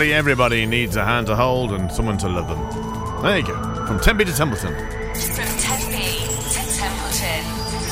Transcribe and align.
absolutely 0.00 0.16
everybody 0.16 0.64
needs 0.64 0.96
a 0.96 1.04
hand 1.04 1.26
to 1.26 1.36
hold 1.36 1.72
and 1.72 1.92
someone 1.92 2.16
to 2.16 2.26
love 2.26 2.48
them. 2.48 3.22
There 3.22 3.38
you 3.38 3.46
go. 3.46 3.86
From 3.86 4.00
Tempe 4.00 4.24
to 4.24 4.32
Templeton. 4.32 4.72
From 4.72 5.50
Tempe 5.60 6.24
to 6.54 6.62
Templeton. 6.80 7.44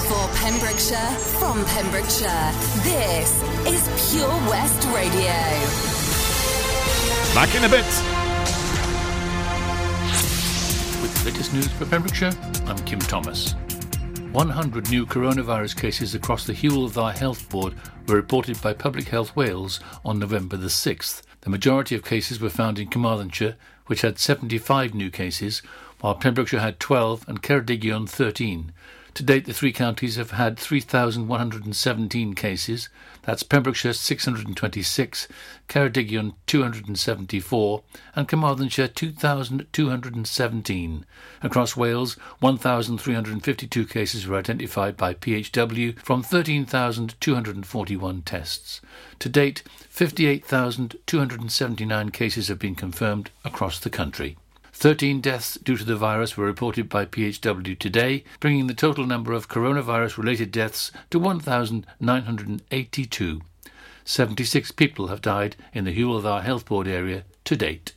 For 0.08 0.24
Pembrokeshire, 0.40 1.12
from 1.38 1.62
Pembrokeshire, 1.66 2.52
this 2.82 3.42
is 3.66 4.10
Pure 4.10 4.30
West 4.48 4.88
Radio. 4.88 5.36
Back 7.34 7.54
in 7.54 7.64
a 7.64 7.68
bit. 7.68 7.84
With 11.02 11.12
the 11.18 11.30
latest 11.30 11.52
news 11.52 11.68
for 11.72 11.84
Pembrokeshire, 11.84 12.32
I'm 12.66 12.78
Kim 12.86 13.00
Thomas. 13.00 13.52
100 14.32 14.90
new 14.90 15.04
coronavirus 15.04 15.76
cases 15.76 16.14
across 16.14 16.46
the 16.46 16.54
Hywel 16.54 16.90
Dda 16.90 17.18
Health 17.18 17.46
Board 17.50 17.74
were 18.06 18.16
reported 18.16 18.58
by 18.62 18.72
Public 18.72 19.08
Health 19.08 19.36
Wales 19.36 19.80
on 20.06 20.18
November 20.18 20.56
the 20.56 20.68
6th. 20.68 21.27
The 21.48 21.52
majority 21.52 21.94
of 21.94 22.04
cases 22.04 22.40
were 22.40 22.50
found 22.50 22.78
in 22.78 22.88
Carmarthenshire, 22.88 23.56
which 23.86 24.02
had 24.02 24.18
75 24.18 24.92
new 24.92 25.10
cases, 25.10 25.62
while 25.98 26.14
Pembrokeshire 26.14 26.60
had 26.60 26.78
12 26.78 27.24
and 27.26 27.40
Ceredigion 27.40 28.06
13. 28.06 28.70
To 29.14 29.22
date, 29.22 29.46
the 29.46 29.54
three 29.54 29.72
counties 29.72 30.16
have 30.16 30.32
had 30.32 30.58
3,117 30.58 32.34
cases. 32.34 32.90
That's 33.28 33.42
Pembrokeshire 33.42 33.92
626, 33.92 35.28
Ceredigion 35.68 36.32
274, 36.46 37.82
and 38.16 38.26
Carmarthenshire 38.26 38.88
2,217. 38.88 41.04
Across 41.42 41.76
Wales, 41.76 42.14
1,352 42.40 43.84
cases 43.84 44.26
were 44.26 44.38
identified 44.38 44.96
by 44.96 45.12
PHW 45.12 45.98
from 45.98 46.22
13,241 46.22 48.22
tests. 48.22 48.80
To 49.18 49.28
date, 49.28 49.62
58,279 49.90 52.08
cases 52.08 52.48
have 52.48 52.58
been 52.58 52.74
confirmed 52.74 53.30
across 53.44 53.78
the 53.78 53.90
country. 53.90 54.38
13 54.78 55.20
deaths 55.20 55.58
due 55.64 55.76
to 55.76 55.82
the 55.82 55.96
virus 55.96 56.36
were 56.36 56.46
reported 56.46 56.88
by 56.88 57.04
PHW 57.04 57.76
today, 57.76 58.22
bringing 58.38 58.68
the 58.68 58.74
total 58.74 59.04
number 59.04 59.32
of 59.32 59.48
coronavirus 59.48 60.16
related 60.16 60.52
deaths 60.52 60.92
to 61.10 61.18
1,982. 61.18 63.40
76 64.04 64.70
people 64.70 65.08
have 65.08 65.20
died 65.20 65.56
in 65.74 65.84
the 65.84 65.92
Dda 65.92 66.44
Health 66.44 66.64
Board 66.64 66.86
area 66.86 67.24
to 67.44 67.56
date. 67.56 67.94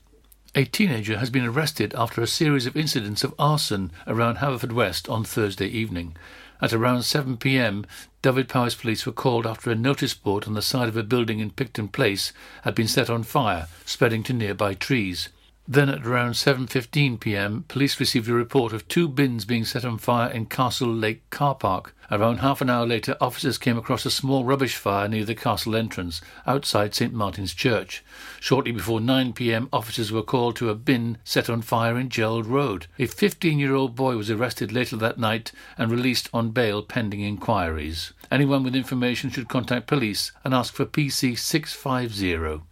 A 0.56 0.66
teenager 0.66 1.20
has 1.20 1.30
been 1.30 1.46
arrested 1.46 1.94
after 1.94 2.20
a 2.20 2.26
series 2.26 2.66
of 2.66 2.76
incidents 2.76 3.24
of 3.24 3.36
arson 3.38 3.92
around 4.08 4.38
Haverfordwest 4.38 5.08
on 5.08 5.24
Thursday 5.24 5.68
evening. 5.68 6.18
At 6.64 6.74
around 6.74 7.04
7 7.04 7.38
pm, 7.38 7.86
Dyfed-Powys 8.24 8.74
police 8.74 9.06
were 9.06 9.12
called 9.12 9.46
after 9.46 9.70
a 9.70 9.76
notice 9.76 10.16
board 10.16 10.48
on 10.48 10.56
the 10.56 10.64
side 10.64 10.90
of 10.90 10.98
a 10.98 11.04
building 11.04 11.42
in 11.42 11.52
Picton 11.52 11.90
Place 11.90 12.34
had 12.64 12.74
been 12.74 12.88
set 12.88 13.08
on 13.08 13.22
fire, 13.22 13.68
spreading 13.86 14.24
to 14.24 14.34
nearby 14.34 14.74
trees. 14.74 15.30
Then 15.68 15.90
at 15.90 16.06
around 16.06 16.34
7:15 16.34 17.20
p.m., 17.20 17.66
police 17.68 18.00
received 18.00 18.28
a 18.28 18.34
report 18.34 18.74
of 18.74 18.88
two 18.88 19.08
bins 19.08 19.46
being 19.46 19.64
set 19.64 19.86
on 19.86 20.00
fire 20.00 20.30
in 20.30 20.48
Castle 20.48 20.92
Lake 20.92 21.30
car 21.30 21.54
park. 21.54 21.96
Around 22.10 22.38
half 22.38 22.62
an 22.62 22.70
hour 22.70 22.86
later, 22.86 23.16
officers 23.22 23.58
came 23.58 23.78
across 23.78 24.06
a 24.06 24.12
small 24.12 24.44
rubbish 24.44 24.76
fire 24.76 25.08
near 25.08 25.24
the 25.24 25.36
castle 25.36 25.76
entrance, 25.76 26.20
outside 26.48 26.96
St 26.96 27.14
Martin's 27.14 27.54
Church. 27.54 28.04
Shortly 28.40 28.72
before 28.72 29.00
9 29.00 29.34
p.m., 29.34 29.70
officers 29.72 30.12
were 30.12 30.24
called 30.24 30.56
to 30.58 30.70
a 30.70 30.76
bin 30.76 31.20
set 31.24 31.50
on 31.50 31.62
fire 31.62 31.98
in 31.98 32.10
Gerald 32.10 32.48
Road. 32.48 32.88
A 32.98 33.08
15-year-old 33.08 33.96
boy 33.96 34.18
was 34.18 34.32
arrested 34.32 34.74
later 34.74 34.98
that 34.98 35.20
night 35.20 35.52
and 35.78 35.92
released 35.92 36.28
on 36.34 36.50
bail 36.50 36.82
pending 36.82 37.22
inquiries. 37.22 38.14
Anyone 38.32 38.64
with 38.64 38.76
information 38.76 39.30
should 39.30 39.48
contact 39.48 39.88
police 39.88 40.32
and 40.44 40.54
ask 40.54 40.74
for 40.74 40.86
PC 40.86 41.38
650. 41.38 42.66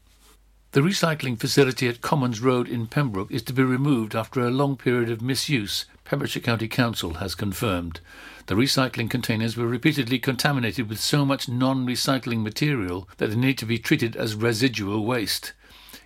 The 0.72 0.81
recycling 0.81 1.40
facility 1.40 1.88
at 1.88 2.02
Commons 2.02 2.41
Road 2.41 2.68
in 2.68 2.85
Pembroke 2.85 3.31
is 3.31 3.41
to 3.44 3.53
be 3.53 3.63
removed 3.63 4.16
after 4.16 4.41
a 4.41 4.52
long 4.52 4.78
period 4.78 5.09
of 5.09 5.19
misuse, 5.19 5.85
Pembrokeshire 6.06 6.44
County 6.44 6.68
Council 6.68 7.16
has 7.16 7.34
confirmed. 7.34 8.02
The 8.46 8.53
recycling 8.53 9.09
containers 9.09 9.57
were 9.57 9.66
repeatedly 9.66 10.19
contaminated 10.19 10.88
with 10.88 11.00
so 11.00 11.25
much 11.25 11.50
non 11.50 11.88
recycling 11.88 12.44
material 12.44 13.09
that 13.18 13.31
they 13.31 13.35
need 13.35 13.57
to 13.57 13.66
be 13.66 13.80
treated 13.80 14.16
as 14.16 14.35
residual 14.35 15.03
waste. 15.07 15.53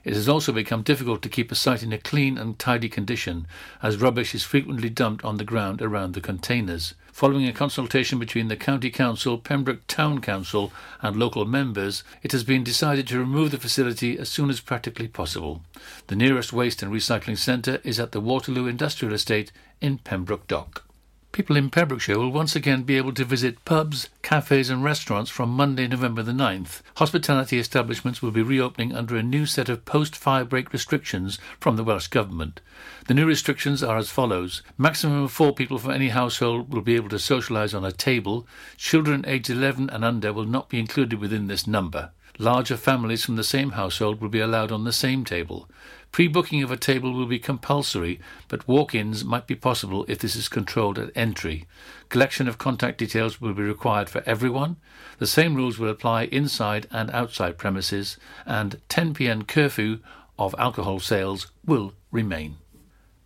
It 0.05 0.13
has 0.13 0.29
also 0.29 0.53
become 0.53 0.81
difficult 0.81 1.21
to 1.23 1.29
keep 1.29 1.51
a 1.51 1.55
site 1.55 1.83
in 1.83 1.91
a 1.91 1.97
clean 1.97 2.37
and 2.37 2.57
tidy 2.57 2.87
condition, 2.87 3.47
as 3.81 3.97
rubbish 3.97 4.33
is 4.33 4.43
frequently 4.43 4.89
dumped 4.89 5.25
on 5.25 5.35
the 5.35 5.43
ground 5.43 5.81
around 5.81 6.13
the 6.13 6.21
containers. 6.21 6.93
Following 7.13 7.47
a 7.47 7.53
consultation 7.53 8.17
between 8.17 8.47
the 8.47 8.55
County 8.55 8.89
Council, 8.89 9.37
Pembroke 9.37 9.85
Town 9.85 10.19
Council, 10.19 10.73
and 10.99 11.15
local 11.15 11.45
members, 11.45 12.03
it 12.23 12.31
has 12.31 12.43
been 12.43 12.63
decided 12.63 13.07
to 13.07 13.19
remove 13.19 13.51
the 13.51 13.59
facility 13.59 14.17
as 14.17 14.29
soon 14.29 14.49
as 14.49 14.59
practically 14.59 15.07
possible. 15.07 15.61
The 16.07 16.15
nearest 16.15 16.51
waste 16.51 16.81
and 16.81 16.91
recycling 16.91 17.37
centre 17.37 17.79
is 17.83 17.99
at 17.99 18.13
the 18.13 18.19
Waterloo 18.19 18.65
Industrial 18.65 19.13
Estate 19.13 19.51
in 19.79 19.99
Pembroke 19.99 20.47
Dock. 20.47 20.85
People 21.33 21.57
in 21.57 21.71
Pembrokeshire 21.71 22.19
will 22.19 22.31
once 22.31 22.55
again 22.55 22.83
be 22.83 22.95
able 22.95 23.11
to 23.13 23.25
visit 23.25 23.65
pubs, 23.65 24.07
cafes, 24.21 24.69
and 24.69 24.83
restaurants 24.83 25.31
from 25.31 25.49
Monday, 25.49 25.87
November 25.87 26.21
the 26.21 26.31
9th. 26.31 26.83
Hospitality 26.97 27.57
establishments 27.57 28.21
will 28.21 28.29
be 28.29 28.43
reopening 28.43 28.93
under 28.93 29.15
a 29.15 29.23
new 29.23 29.47
set 29.47 29.67
of 29.67 29.83
post 29.83 30.15
fire 30.15 30.45
break 30.45 30.71
restrictions 30.71 31.39
from 31.59 31.75
the 31.75 31.83
Welsh 31.83 32.05
Government. 32.05 32.61
The 33.07 33.15
new 33.15 33.25
restrictions 33.25 33.81
are 33.81 33.97
as 33.97 34.11
follows 34.11 34.61
maximum 34.77 35.23
of 35.23 35.31
four 35.31 35.55
people 35.55 35.79
from 35.79 35.89
any 35.89 36.09
household 36.09 36.71
will 36.71 36.83
be 36.83 36.95
able 36.95 37.09
to 37.09 37.15
socialise 37.15 37.75
on 37.75 37.83
a 37.83 37.91
table. 37.91 38.45
Children 38.77 39.25
aged 39.25 39.49
11 39.49 39.89
and 39.89 40.05
under 40.05 40.31
will 40.31 40.45
not 40.45 40.69
be 40.69 40.77
included 40.77 41.19
within 41.19 41.47
this 41.47 41.65
number. 41.65 42.11
Larger 42.37 42.77
families 42.77 43.25
from 43.25 43.37
the 43.37 43.43
same 43.43 43.71
household 43.71 44.21
will 44.21 44.29
be 44.29 44.39
allowed 44.39 44.71
on 44.71 44.83
the 44.83 44.93
same 44.93 45.25
table. 45.25 45.67
Pre 46.13 46.27
booking 46.27 46.61
of 46.61 46.69
a 46.69 46.77
table 46.77 47.11
will 47.11 47.25
be 47.25 47.39
compulsory, 47.39 48.19
but 48.47 48.67
walk 48.67 48.93
ins 48.93 49.25
might 49.25 49.47
be 49.47 49.55
possible 49.55 50.05
if 50.07 50.19
this 50.19 50.35
is 50.35 50.47
controlled 50.47 50.99
at 50.99 51.09
entry. 51.15 51.65
Collection 52.09 52.47
of 52.47 52.59
contact 52.59 52.99
details 52.99 53.41
will 53.41 53.55
be 53.55 53.63
required 53.63 54.11
for 54.11 54.21
everyone. 54.27 54.77
The 55.17 55.25
same 55.25 55.55
rules 55.55 55.79
will 55.79 55.89
apply 55.89 56.25
inside 56.25 56.85
and 56.91 57.09
outside 57.09 57.57
premises, 57.57 58.17
and 58.45 58.79
10 58.89 59.15
pm 59.15 59.41
curfew 59.45 60.01
of 60.37 60.53
alcohol 60.59 60.99
sales 60.99 61.47
will 61.65 61.95
remain. 62.11 62.57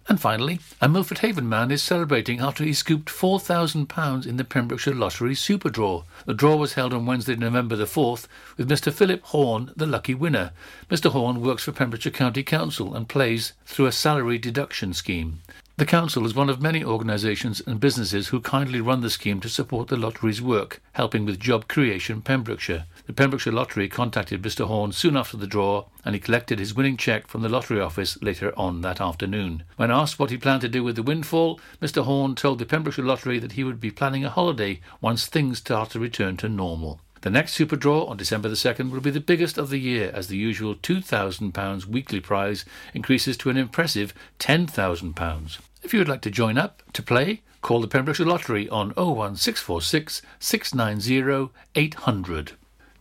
And 0.10 0.22
finally, 0.22 0.62
a 0.80 0.88
Milford 0.88 1.18
Haven 1.18 1.50
man 1.50 1.70
is 1.70 1.84
celebrating 1.84 2.40
after 2.40 2.64
he 2.64 2.72
scooped 2.72 3.10
£4,000 3.10 4.26
in 4.26 4.38
the 4.38 4.46
Pembrokeshire 4.46 4.96
Lottery 4.96 5.36
Super 5.36 5.70
Draw. 5.70 6.04
The 6.26 6.34
draw 6.34 6.56
was 6.56 6.74
held 6.74 6.94
on 6.94 7.06
Wednesday, 7.06 7.36
November 7.36 7.76
the 7.76 7.84
4th, 7.84 8.26
with 8.56 8.70
Mr 8.70 8.94
Philip 8.94 9.22
Horn 9.24 9.74
the 9.76 9.86
lucky 9.86 10.16
winner. 10.16 10.52
Mr 10.90 11.12
Horn 11.12 11.42
works 11.42 11.64
for 11.64 11.74
Pembrokeshire 11.74 12.14
County 12.14 12.42
Council 12.42 12.96
and 12.96 13.10
plays 13.10 13.52
through 13.66 13.88
a 13.88 13.92
salary 13.92 14.38
deduction 14.38 14.94
scheme. 14.94 15.42
The 15.78 15.86
Council 15.86 16.26
is 16.26 16.34
one 16.34 16.50
of 16.50 16.60
many 16.60 16.84
organisations 16.84 17.62
and 17.68 17.80
businesses 17.80 18.30
who 18.30 18.42
kindly 18.42 18.82
run 18.82 19.02
the 19.02 19.12
scheme 19.12 19.40
to 19.42 19.48
support 19.48 19.90
the 19.90 19.96
lottery's 19.96 20.42
work, 20.42 20.82
helping 20.94 21.24
with 21.24 21.40
job 21.40 21.68
creation 21.68 22.24
Pembrokeshire. 22.24 22.88
The 23.06 23.14
Pembrokeshire 23.14 23.54
Lottery 23.54 23.88
contacted 23.88 24.42
Mr 24.42 24.66
Horn 24.66 24.92
soon 24.92 25.16
after 25.16 25.38
the 25.38 25.46
draw 25.46 25.86
and 26.04 26.16
he 26.16 26.20
collected 26.20 26.58
his 26.58 26.74
winning 26.74 26.98
cheque 26.98 27.28
from 27.28 27.44
the 27.44 27.48
lottery 27.48 27.80
office 27.80 28.20
later 28.24 28.52
on 28.58 28.82
that 28.82 29.00
afternoon. 29.00 29.66
When 29.76 29.92
asked 29.92 30.18
what 30.18 30.32
he 30.32 30.38
planned 30.38 30.62
to 30.62 30.68
do 30.68 30.84
with 30.84 30.96
the 30.96 31.04
windfall, 31.04 31.60
Mr 31.80 32.06
Horn 32.06 32.34
told 32.34 32.58
the 32.58 32.66
Pembrokeshire 32.66 33.06
Lottery 33.06 33.38
that 33.38 33.52
he 33.52 33.64
would 33.64 33.80
be 33.80 33.92
planning 33.92 34.26
a 34.26 34.32
holiday 34.32 34.80
once 35.00 35.28
things 35.28 35.60
start 35.60 35.92
to 35.92 36.00
return 36.00 36.38
to 36.38 36.50
normal. 36.50 37.02
The 37.28 37.32
next 37.32 37.56
Super 37.56 37.76
Draw 37.76 38.06
on 38.06 38.16
December 38.16 38.48
the 38.48 38.56
2nd 38.56 38.90
will 38.90 39.02
be 39.02 39.12
the 39.12 39.20
biggest 39.20 39.58
of 39.58 39.70
the 39.70 39.82
year 39.82 40.12
as 40.14 40.30
the 40.30 40.38
usual 40.38 40.76
£2,000 40.76 41.86
weekly 41.86 42.22
prize 42.22 42.64
increases 42.94 43.36
to 43.36 43.50
an 43.50 43.58
impressive 43.58 44.14
£10,000. 44.40 45.58
If 45.84 45.92
you 45.92 46.00
would 46.00 46.08
like 46.08 46.22
to 46.22 46.32
join 46.32 46.58
up 46.58 46.84
to 46.94 47.04
play, 47.04 47.42
call 47.62 47.82
the 47.82 47.90
Pembrokeshire 47.90 48.26
Lottery 48.26 48.70
on 48.70 48.92
01646 48.92 50.22
690 50.40 51.52
800. 51.76 52.54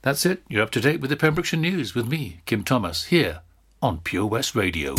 That's 0.02 0.26
it. 0.26 0.43
You're 0.49 0.64
up 0.64 0.73
to 0.73 0.81
date 0.81 1.00
with 1.00 1.11
the 1.11 1.17
Pembrokeshire 1.17 1.61
News 1.61 1.94
with 1.94 2.08
me, 2.08 2.40
Kim 2.46 2.64
Thomas, 2.64 3.05
here 3.05 3.43
on 3.81 4.00
Pure 4.00 4.26
West 4.26 4.56
Radio. 4.56 4.96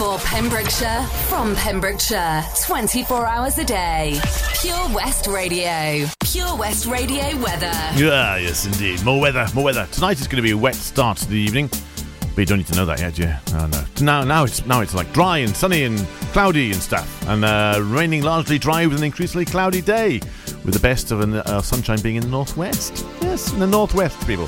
For 0.00 0.16
Pembrokeshire, 0.20 1.02
from 1.28 1.54
Pembrokeshire, 1.56 2.42
24 2.64 3.26
hours 3.26 3.58
a 3.58 3.64
day. 3.64 4.18
Pure 4.58 4.94
West 4.94 5.26
Radio. 5.26 6.06
Pure 6.24 6.56
West 6.56 6.86
Radio 6.86 7.36
weather. 7.36 7.70
Yeah, 7.96 8.38
yes, 8.38 8.64
indeed. 8.64 9.04
More 9.04 9.20
weather, 9.20 9.46
more 9.54 9.62
weather. 9.62 9.86
Tonight 9.92 10.18
is 10.18 10.26
going 10.26 10.36
to 10.36 10.42
be 10.42 10.52
a 10.52 10.56
wet 10.56 10.74
start 10.74 11.18
to 11.18 11.28
the 11.28 11.36
evening. 11.36 11.68
But 11.68 12.38
you 12.38 12.46
don't 12.46 12.56
need 12.56 12.68
to 12.68 12.76
know 12.76 12.86
that 12.86 13.00
yet, 13.00 13.18
yeah. 13.18 13.40
Oh 13.52 13.66
no. 13.66 13.84
Now, 14.00 14.24
now 14.24 14.44
it's 14.44 14.64
now 14.64 14.80
it's 14.80 14.94
like 14.94 15.12
dry 15.12 15.36
and 15.36 15.54
sunny 15.54 15.84
and 15.84 15.98
cloudy 16.32 16.72
and 16.72 16.80
stuff, 16.80 17.28
and 17.28 17.44
uh, 17.44 17.78
raining 17.82 18.22
largely 18.22 18.58
dry 18.58 18.86
with 18.86 18.96
an 18.96 19.04
increasingly 19.04 19.44
cloudy 19.44 19.82
day, 19.82 20.22
with 20.64 20.72
the 20.72 20.80
best 20.80 21.10
of 21.10 21.20
an, 21.20 21.34
uh, 21.34 21.60
sunshine 21.60 22.00
being 22.00 22.16
in 22.16 22.22
the 22.22 22.28
northwest. 22.28 23.04
Yes, 23.20 23.52
in 23.52 23.58
the 23.58 23.66
northwest, 23.66 24.18
people. 24.26 24.46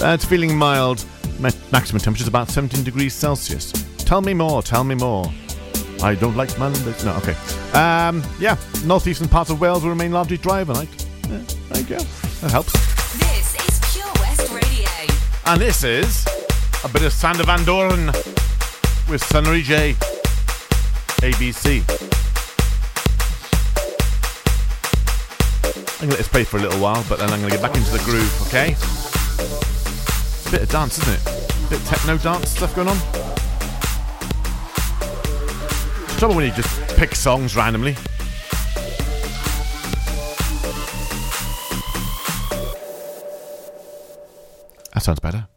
Uh, 0.00 0.14
it's 0.14 0.24
feeling 0.24 0.56
mild. 0.56 1.04
Ma- 1.40 1.50
maximum 1.72 2.00
temperature 2.00 2.22
is 2.22 2.28
about 2.28 2.48
17 2.50 2.84
degrees 2.84 3.14
Celsius. 3.14 3.72
Tell 4.12 4.20
me 4.20 4.34
more. 4.34 4.62
Tell 4.62 4.84
me 4.84 4.94
more. 4.94 5.24
I 6.02 6.14
don't 6.14 6.36
like 6.36 6.50
this. 6.50 7.02
No, 7.02 7.14
okay. 7.14 7.34
Um, 7.72 8.22
yeah, 8.38 8.58
northeastern 8.84 9.26
parts 9.26 9.48
of 9.48 9.58
Wales 9.58 9.84
will 9.84 9.88
remain 9.88 10.12
largely 10.12 10.36
dry 10.36 10.60
overnight. 10.60 10.90
Yeah, 11.30 11.40
there 11.70 11.80
you 11.80 11.88
go. 11.88 11.96
That 12.42 12.50
helps. 12.50 12.74
This 13.16 13.54
is 13.54 13.80
Pure 13.90 14.12
West 14.16 14.52
Radio. 14.52 15.16
And 15.46 15.58
this 15.58 15.82
is 15.82 16.26
A 16.84 16.90
bit 16.90 17.04
of 17.04 17.12
Sander 17.14 17.44
Van 17.44 17.64
Doorn 17.64 18.08
with 19.08 19.24
Sunnery 19.24 19.62
J. 19.62 19.94
ABC. 21.22 21.80
I'm 25.80 26.00
going 26.00 26.00
to 26.00 26.06
let 26.08 26.18
this 26.18 26.28
play 26.28 26.44
for 26.44 26.58
a 26.58 26.60
little 26.60 26.80
while, 26.82 27.02
but 27.08 27.18
then 27.18 27.30
I'm 27.30 27.40
going 27.40 27.50
to 27.50 27.56
get 27.58 27.62
back 27.62 27.74
into 27.74 27.90
the 27.90 28.02
groove, 28.04 28.42
okay? 28.48 28.76
a 30.48 30.50
Bit 30.50 30.62
of 30.64 30.68
dance, 30.68 30.98
isn't 30.98 31.14
it? 31.14 31.66
A 31.66 31.70
Bit 31.70 31.80
of 31.80 31.88
techno 31.88 32.18
dance 32.18 32.50
stuff 32.50 32.76
going 32.76 32.88
on. 32.88 33.31
Trouble 36.22 36.36
when 36.36 36.46
you 36.46 36.52
just 36.52 36.96
pick 36.96 37.16
songs 37.16 37.56
randomly. 37.56 37.96
That 44.94 45.02
sounds 45.02 45.18
better. 45.18 45.48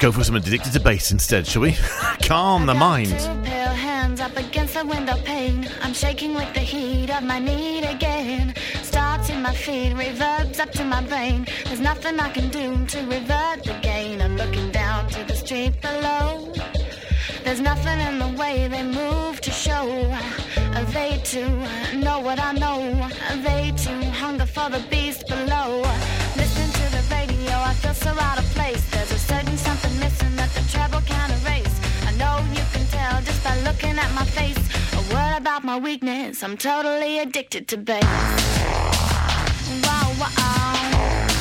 Go 0.00 0.10
for 0.10 0.24
some 0.24 0.34
addicted 0.34 0.72
to 0.72 0.80
bass 0.80 1.12
instead, 1.12 1.46
shall 1.46 1.60
we? 1.60 1.72
Calm 2.22 2.64
the 2.64 2.72
mind. 2.72 3.10
Pale 3.44 3.74
hands 3.74 4.18
up 4.18 4.34
against 4.34 4.72
the 4.72 4.84
window 4.86 5.14
pane. 5.24 5.68
I'm 5.82 5.92
shaking 5.92 6.32
with 6.34 6.52
the 6.54 6.60
heat 6.60 7.10
of 7.10 7.22
my 7.22 7.38
need 7.38 7.84
again. 7.84 8.54
Starts 8.82 9.28
in 9.28 9.42
my 9.42 9.54
feet, 9.54 9.92
reverbs 9.92 10.58
up 10.58 10.70
to 10.72 10.84
my 10.84 11.02
brain. 11.02 11.46
There's 11.66 11.80
nothing 11.80 12.18
I 12.18 12.30
can 12.30 12.48
do 12.48 12.86
to 12.86 12.98
revert 13.00 13.62
the 13.62 13.78
gain. 13.82 14.22
I'm 14.22 14.38
looking 14.38 14.70
down 14.70 15.10
to 15.10 15.22
the 15.24 15.36
street 15.36 15.78
below. 15.82 16.50
There's 17.44 17.60
nothing 17.60 18.00
in 18.00 18.18
the 18.18 18.40
way 18.40 18.68
they 18.68 18.82
move 18.82 19.42
to 19.42 19.50
show. 19.50 19.84
Uh, 20.56 20.84
they 20.92 21.20
too 21.24 21.44
uh, 21.44 21.92
know 21.96 22.20
what 22.20 22.38
I 22.40 22.52
know. 22.52 22.80
Uh, 23.28 23.36
they 23.42 23.72
too 23.76 24.00
hunger 24.12 24.46
for 24.46 24.70
the 24.70 24.82
beast 24.88 25.26
below. 25.28 25.84
My 34.20 34.26
face. 34.26 34.58
A 34.92 35.14
word 35.14 35.38
about 35.38 35.64
my 35.64 35.78
weakness, 35.78 36.42
I'm 36.42 36.56
totally 36.56 37.20
addicted 37.20 37.68
to 37.68 37.76
bass. 37.78 38.04
Wow. 39.84 40.12
Wow, 40.20 41.39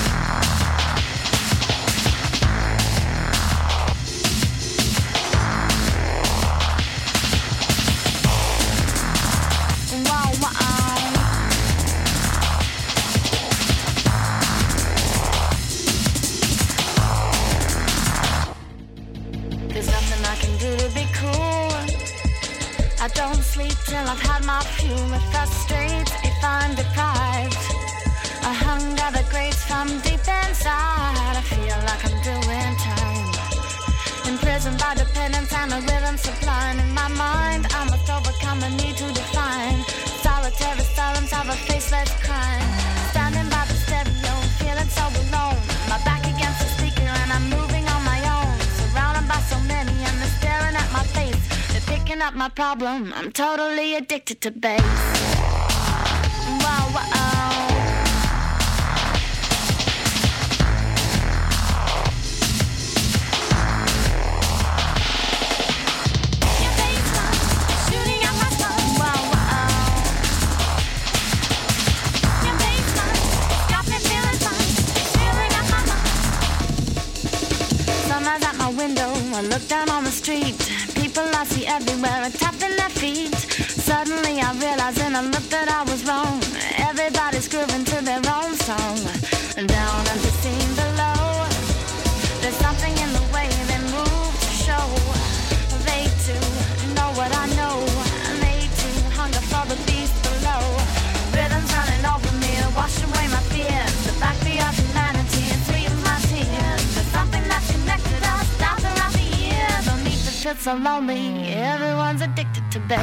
I've 24.09 24.19
had 24.21 24.43
my 24.43 24.59
fuel. 24.73 25.13
It 25.13 25.21
frustrates 25.29 26.11
if 26.23 26.43
I'm 26.43 26.73
deprived. 26.73 27.61
A 28.41 28.53
hunger 28.65 29.09
that 29.13 29.27
grates 29.29 29.61
from 29.69 29.85
deep 30.01 30.25
inside. 30.25 31.35
I 31.37 31.43
feel 31.45 31.77
like 31.85 32.01
I'm 32.09 32.17
doing 32.25 32.73
time. 32.89 34.33
Imprisoned 34.33 34.79
by 34.79 34.95
dependence 34.95 35.53
and 35.53 35.73
a 35.73 35.79
rhythm 35.85 36.17
sublime 36.17 36.79
in 36.79 36.91
my 36.91 37.07
mind. 37.09 37.67
I 37.69 37.85
must 37.85 38.09
overcome 38.09 38.59
the 38.61 38.71
need 38.81 38.97
to 38.97 39.13
define. 39.13 39.77
Solitary 40.25 40.85
silence 40.97 41.31
of 41.31 41.47
a 41.47 41.57
faceless 41.69 42.09
crime. 42.25 42.78
They're 52.19 52.27
up 52.27 52.35
my 52.35 52.49
problem. 52.49 53.13
I'm 53.15 53.31
totally 53.31 53.95
addicted 53.95 54.41
to 54.41 54.51
bass. 54.51 54.81
Wow, 56.59 56.91
wow. 56.93 57.29
I 79.31 79.41
look 79.43 79.65
down 79.69 79.89
on 79.89 80.03
the 80.03 80.11
street. 80.11 80.88
I 81.69 81.75
everywhere 81.75 82.29
tapping 82.31 82.75
their 82.77 82.89
feet. 82.89 83.35
Suddenly 83.35 84.41
I 84.41 84.53
realize 84.53 84.97
in 84.99 85.13
a 85.15 85.21
look 85.21 85.47
that 85.49 85.69
I 85.69 85.83
was 85.89 86.03
wrong. 86.05 86.38
Need 110.49 110.57
so 110.57 110.73
lonely. 110.73 111.53
Everyone's 111.53 112.23
addicted 112.23 112.63
to 112.71 112.79
bass. 112.79 112.99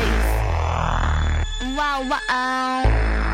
Wow. 1.77 2.03
Wow, 2.09 3.26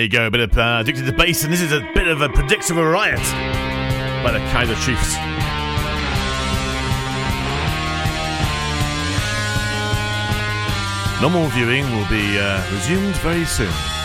There 0.00 0.06
you 0.06 0.08
go, 0.08 0.26
a 0.28 0.30
bit 0.30 0.40
of 0.40 0.56
uh, 0.56 0.78
addicted 0.80 1.04
to 1.04 1.12
bass, 1.12 1.44
and 1.44 1.52
this 1.52 1.60
is 1.60 1.72
a 1.72 1.80
bit 1.92 2.08
of 2.08 2.22
a 2.22 2.30
predictive 2.30 2.78
riot 2.78 3.18
by 4.24 4.32
the 4.32 4.38
Kaiser 4.48 4.74
Chiefs. 4.76 5.14
Normal 11.20 11.48
viewing 11.50 11.84
will 11.94 12.08
be 12.08 12.38
uh, 12.38 12.64
resumed 12.72 13.14
very 13.16 13.44
soon. 13.44 13.99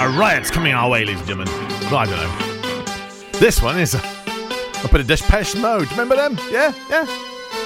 A 0.00 0.08
riot's 0.08 0.50
coming 0.50 0.72
our 0.72 0.88
way, 0.88 1.04
ladies 1.04 1.20
and 1.20 1.28
gentlemen. 1.28 1.52
I 1.92 2.06
don't 2.06 2.16
know. 2.16 2.32
This 3.38 3.60
one 3.60 3.78
is 3.78 3.94
I 3.94 4.00
put 4.88 4.98
a 4.98 5.04
Depeche 5.04 5.56
Mode. 5.56 5.90
Remember 5.90 6.16
them? 6.16 6.38
Yeah, 6.50 6.72
yeah. 6.88 7.04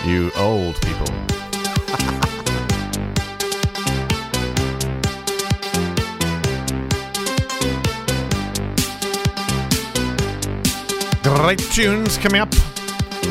You 0.04 0.32
old 0.36 0.74
people. 0.82 1.06
Great 11.22 11.60
tunes 11.60 12.18
coming 12.18 12.40
up, 12.40 12.52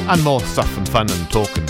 and 0.07 0.23
more 0.23 0.39
stuff 0.39 0.77
and 0.77 0.87
fun 0.87 1.11
and 1.11 1.29
talking. 1.29 1.62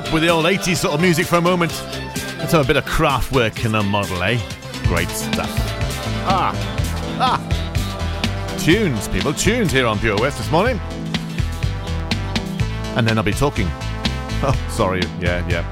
up 0.00 0.14
with 0.14 0.22
the 0.22 0.28
old 0.28 0.46
80s 0.46 0.76
sort 0.76 0.94
of 0.94 1.00
music 1.02 1.26
for 1.26 1.36
a 1.36 1.40
moment. 1.42 1.72
Let's 2.38 2.52
have 2.52 2.64
a 2.64 2.66
bit 2.66 2.78
of 2.78 2.86
Kraftwerk 2.86 3.66
in 3.66 3.72
the 3.72 3.82
model, 3.82 4.22
eh? 4.22 4.40
Great 4.84 5.10
stuff. 5.10 5.50
Ah, 6.24 6.54
ah. 7.20 8.56
Tunes, 8.58 9.08
people, 9.08 9.34
tunes 9.34 9.70
here 9.70 9.86
on 9.86 9.98
Pure 9.98 10.18
West 10.18 10.38
this 10.38 10.50
morning. 10.50 10.80
And 12.96 13.06
then 13.06 13.18
I'll 13.18 13.24
be 13.24 13.32
talking. 13.32 13.68
Oh, 14.42 14.68
sorry, 14.70 15.02
yeah, 15.20 15.46
yeah. 15.48 15.66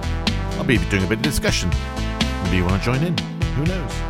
I'll 0.58 0.64
be 0.64 0.76
doing 0.76 1.04
a 1.04 1.06
bit 1.06 1.16
of 1.16 1.22
discussion. 1.22 1.70
Maybe 2.44 2.58
you 2.58 2.66
want 2.66 2.82
to 2.82 2.84
join 2.84 3.02
in. 3.02 3.16
Who 3.16 3.64
knows? 3.64 4.07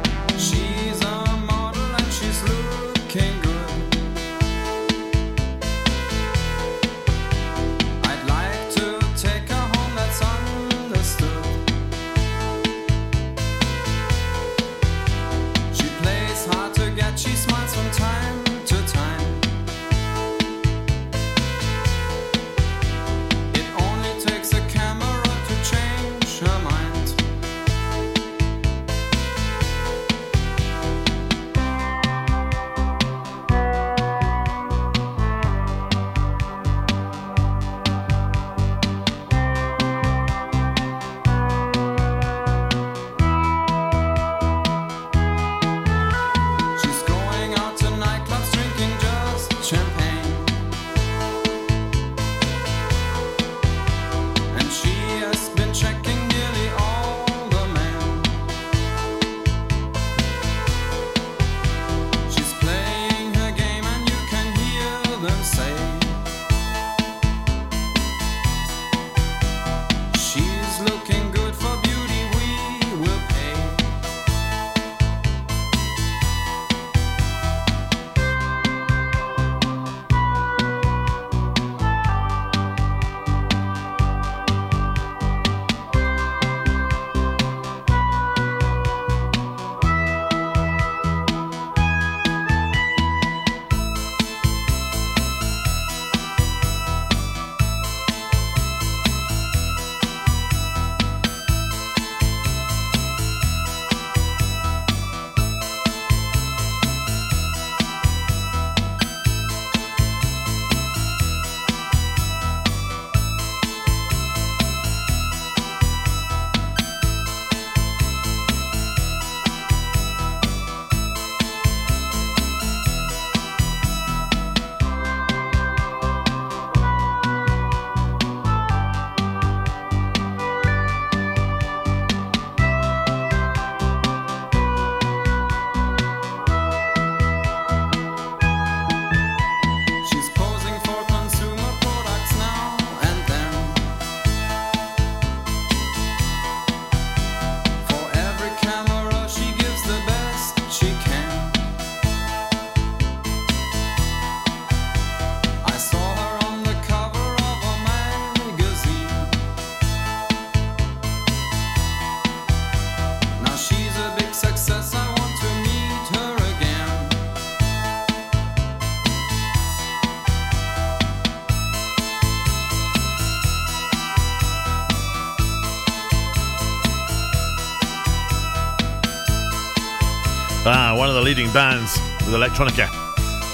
Leading 181.28 181.52
bands 181.52 182.00
with 182.24 182.32
Electronica. 182.34 182.86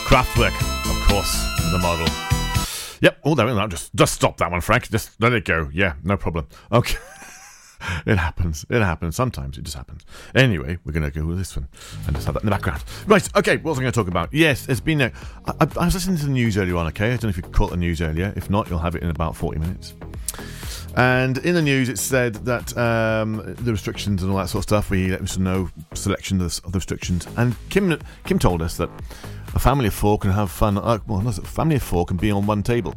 Kraftwerk, 0.07 0.55
of 0.89 1.09
course, 1.09 1.43
the 1.73 1.79
model. 1.79 2.07
Yep. 3.01 3.19
Oh, 3.25 3.35
there 3.35 3.47
we 3.47 3.53
go. 3.53 3.67
Just, 3.67 3.93
just 3.97 4.15
stop 4.15 4.37
that 4.37 4.49
one, 4.53 4.61
Frank. 4.61 4.89
Just 4.89 5.21
let 5.21 5.33
it 5.33 5.45
go. 5.45 5.69
Yeah, 5.75 5.95
no 6.05 6.17
problem. 6.17 6.47
Okay. 6.71 6.97
it 8.07 8.17
happens. 8.17 8.65
It 8.71 8.81
happens. 8.81 9.17
Sometimes 9.17 9.59
it 9.59 9.65
just 9.65 9.77
happens. 9.77 10.03
Anyway, 10.37 10.79
we're 10.85 10.93
going 10.93 11.03
to 11.03 11.11
go 11.11 11.27
with 11.27 11.37
this 11.37 11.57
one 11.57 11.67
and 12.07 12.15
just 12.15 12.27
have 12.27 12.35
that 12.35 12.45
in 12.45 12.47
the 12.47 12.53
background. 12.53 12.85
Right. 13.09 13.29
Okay. 13.35 13.57
What 13.57 13.71
was 13.71 13.79
I 13.81 13.83
going 13.83 13.93
to 13.93 14.01
talk 14.01 14.07
about? 14.07 14.33
Yes, 14.33 14.69
it's 14.69 14.79
been. 14.79 15.01
A, 15.01 15.13
I, 15.45 15.67
I 15.81 15.85
was 15.87 15.95
listening 15.95 16.19
to 16.19 16.27
the 16.27 16.31
news 16.31 16.57
earlier 16.57 16.77
on. 16.77 16.87
Okay. 16.87 17.07
I 17.07 17.17
don't 17.17 17.25
know 17.25 17.29
if 17.31 17.37
you 17.39 17.43
caught 17.43 17.71
the 17.71 17.77
news 17.77 18.01
earlier. 18.01 18.33
If 18.37 18.51
not, 18.51 18.71
you'll 18.71 18.79
have 18.79 18.95
it 18.95 19.03
in 19.03 19.11
about 19.11 19.35
forty 19.35 19.59
minutes. 19.59 19.95
And 20.97 21.39
in 21.39 21.55
the 21.55 21.63
news, 21.63 21.89
it 21.89 21.99
said 21.99 22.35
that 22.47 22.77
um, 22.79 23.43
the 23.59 23.73
restrictions 23.73 24.23
and 24.23 24.31
all 24.31 24.39
that 24.39 24.49
sort 24.49 24.61
of 24.61 24.63
stuff. 24.65 24.91
We 24.91 25.11
let 25.11 25.23
us 25.23 25.39
know 25.39 25.71
selection 25.95 26.41
of 26.41 26.63
the, 26.63 26.71
restrictions. 26.71 27.27
And 27.37 27.57
Kim 27.69 27.99
Kim 28.25 28.39
told 28.39 28.63
us 28.63 28.77
that 28.77 28.89
a 29.55 29.59
family 29.59 29.89
of 29.89 29.95
four 29.95 30.19
can 30.19 30.31
have 30.31 30.51
fun. 30.51 30.79
Uh, 30.79 30.99
well, 31.07 31.21
no, 31.21 31.31
a 31.31 31.33
family 31.33 31.77
of 31.77 31.83
four 31.83 32.05
can 32.05 32.17
be 32.17 32.31
on 32.31 32.47
one 32.47 32.63
table. 32.63 32.95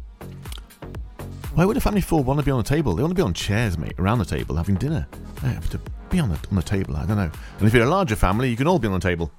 Why 1.54 1.64
would 1.64 1.76
a 1.76 1.80
family 1.80 1.98
of 1.98 2.04
four 2.04 2.22
want 2.22 2.38
to 2.38 2.44
be 2.46 2.52
on 2.52 2.60
a 2.60 2.64
table? 2.64 2.94
They 2.94 3.02
want 3.02 3.10
to 3.10 3.16
be 3.16 3.22
on 3.22 3.34
chairs, 3.34 3.76
mate, 3.76 3.94
around 3.98 4.18
the 4.18 4.24
table 4.24 4.54
having 4.54 4.76
dinner. 4.76 5.08
They 5.42 5.48
have 5.48 5.68
to 5.70 5.80
be 6.08 6.20
on 6.20 6.28
the 6.28 6.38
on 6.50 6.56
the 6.56 6.62
table. 6.62 6.96
I 6.96 7.04
don't 7.04 7.16
know. 7.16 7.30
And 7.58 7.66
if 7.66 7.74
you're 7.74 7.84
a 7.84 7.90
larger 7.90 8.14
family, 8.14 8.48
you 8.48 8.56
can 8.56 8.68
all 8.68 8.78
be 8.78 8.86
on 8.86 8.94
the 8.94 9.00
table. 9.00 9.32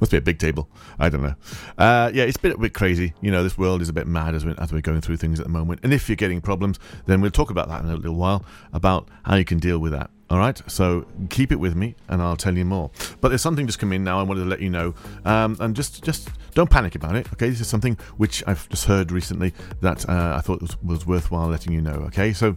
Must 0.00 0.10
be 0.10 0.18
a 0.18 0.22
big 0.22 0.38
table. 0.38 0.68
I 0.98 1.08
don't 1.08 1.22
know. 1.22 1.34
Uh, 1.78 2.10
yeah, 2.14 2.24
it's 2.24 2.36
a 2.36 2.40
bit, 2.40 2.54
a 2.54 2.58
bit 2.58 2.74
crazy. 2.74 3.14
You 3.20 3.30
know, 3.30 3.42
this 3.42 3.58
world 3.58 3.82
is 3.82 3.88
a 3.88 3.92
bit 3.92 4.06
mad 4.06 4.34
as, 4.34 4.44
we, 4.44 4.54
as 4.58 4.72
we're 4.72 4.80
going 4.80 5.00
through 5.00 5.16
things 5.16 5.40
at 5.40 5.46
the 5.46 5.52
moment. 5.52 5.80
And 5.82 5.92
if 5.92 6.08
you're 6.08 6.16
getting 6.16 6.40
problems, 6.40 6.78
then 7.06 7.20
we'll 7.20 7.30
talk 7.30 7.50
about 7.50 7.68
that 7.68 7.82
in 7.82 7.90
a 7.90 7.96
little 7.96 8.16
while 8.16 8.44
about 8.72 9.08
how 9.24 9.36
you 9.36 9.44
can 9.44 9.58
deal 9.58 9.78
with 9.78 9.92
that. 9.92 10.10
All 10.30 10.38
right, 10.38 10.60
so 10.66 11.06
keep 11.28 11.52
it 11.52 11.60
with 11.60 11.76
me, 11.76 11.94
and 12.08 12.22
I'll 12.22 12.36
tell 12.36 12.56
you 12.56 12.64
more. 12.64 12.90
But 13.20 13.28
there's 13.28 13.42
something 13.42 13.66
just 13.66 13.78
come 13.78 13.92
in 13.92 14.02
now. 14.02 14.18
I 14.18 14.22
wanted 14.22 14.44
to 14.44 14.48
let 14.48 14.60
you 14.60 14.70
know, 14.70 14.94
um, 15.26 15.56
and 15.60 15.76
just 15.76 16.02
just 16.02 16.30
don't 16.54 16.70
panic 16.70 16.94
about 16.94 17.14
it. 17.14 17.30
Okay, 17.34 17.50
this 17.50 17.60
is 17.60 17.68
something 17.68 17.98
which 18.16 18.42
I've 18.46 18.66
just 18.70 18.86
heard 18.86 19.12
recently 19.12 19.52
that 19.82 20.08
uh, 20.08 20.34
I 20.36 20.40
thought 20.40 20.62
was, 20.62 20.82
was 20.82 21.06
worthwhile 21.06 21.48
letting 21.48 21.74
you 21.74 21.82
know. 21.82 22.02
Okay, 22.06 22.32
so 22.32 22.56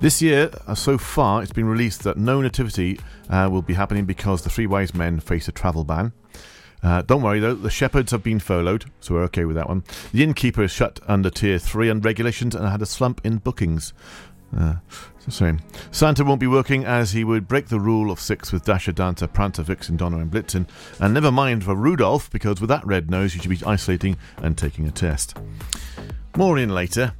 this 0.00 0.22
year 0.22 0.50
uh, 0.66 0.74
so 0.74 0.96
far, 0.96 1.42
it's 1.42 1.52
been 1.52 1.66
released 1.66 2.02
that 2.04 2.16
no 2.16 2.40
nativity 2.40 2.98
uh, 3.28 3.48
will 3.52 3.62
be 3.62 3.74
happening 3.74 4.06
because 4.06 4.42
the 4.42 4.50
three 4.50 4.66
wise 4.66 4.94
men 4.94 5.20
face 5.20 5.46
a 5.48 5.52
travel 5.52 5.84
ban. 5.84 6.12
Uh, 6.82 7.02
don't 7.02 7.22
worry 7.22 7.38
though, 7.38 7.54
the 7.54 7.70
shepherds 7.70 8.10
have 8.10 8.22
been 8.22 8.40
furloughed, 8.40 8.86
so 9.00 9.14
we're 9.14 9.24
okay 9.24 9.44
with 9.44 9.56
that 9.56 9.68
one. 9.68 9.84
The 10.12 10.22
innkeeper 10.22 10.64
is 10.64 10.70
shut 10.70 10.98
under 11.06 11.30
tier 11.30 11.58
3 11.58 11.88
and 11.88 12.04
regulations 12.04 12.54
and 12.54 12.66
had 12.66 12.82
a 12.82 12.86
slump 12.86 13.20
in 13.24 13.38
bookings. 13.38 13.92
Uh. 14.56 14.76
Santa 15.92 16.24
won't 16.24 16.40
be 16.40 16.48
working 16.48 16.84
as 16.84 17.12
he 17.12 17.22
would 17.22 17.46
break 17.46 17.68
the 17.68 17.78
rule 17.78 18.10
of 18.10 18.18
six 18.18 18.52
with 18.52 18.64
Dasher, 18.64 18.90
Dancer, 18.90 19.28
Prancer, 19.28 19.62
Vixen, 19.62 19.96
Donner, 19.96 20.20
and 20.20 20.30
Blitzen. 20.30 20.66
And 20.98 21.14
never 21.14 21.30
mind 21.30 21.62
for 21.64 21.76
Rudolph, 21.76 22.28
because 22.30 22.60
with 22.60 22.68
that 22.68 22.84
red 22.84 23.08
nose, 23.08 23.34
you 23.34 23.40
should 23.40 23.50
be 23.50 23.64
isolating 23.64 24.16
and 24.38 24.58
taking 24.58 24.86
a 24.88 24.90
test. 24.90 25.36
More 26.36 26.58
in 26.58 26.70
later, 26.70 27.12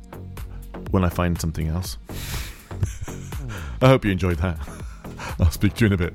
when 0.90 1.04
I 1.04 1.08
find 1.08 1.40
something 1.40 1.68
else. 1.68 1.96
I 3.80 3.88
hope 3.88 4.04
you 4.04 4.10
enjoyed 4.10 4.38
that. 4.38 4.58
I'll 5.38 5.50
speak 5.50 5.74
to 5.74 5.80
you 5.82 5.86
in 5.86 5.92
a 5.92 5.96
bit. 5.96 6.14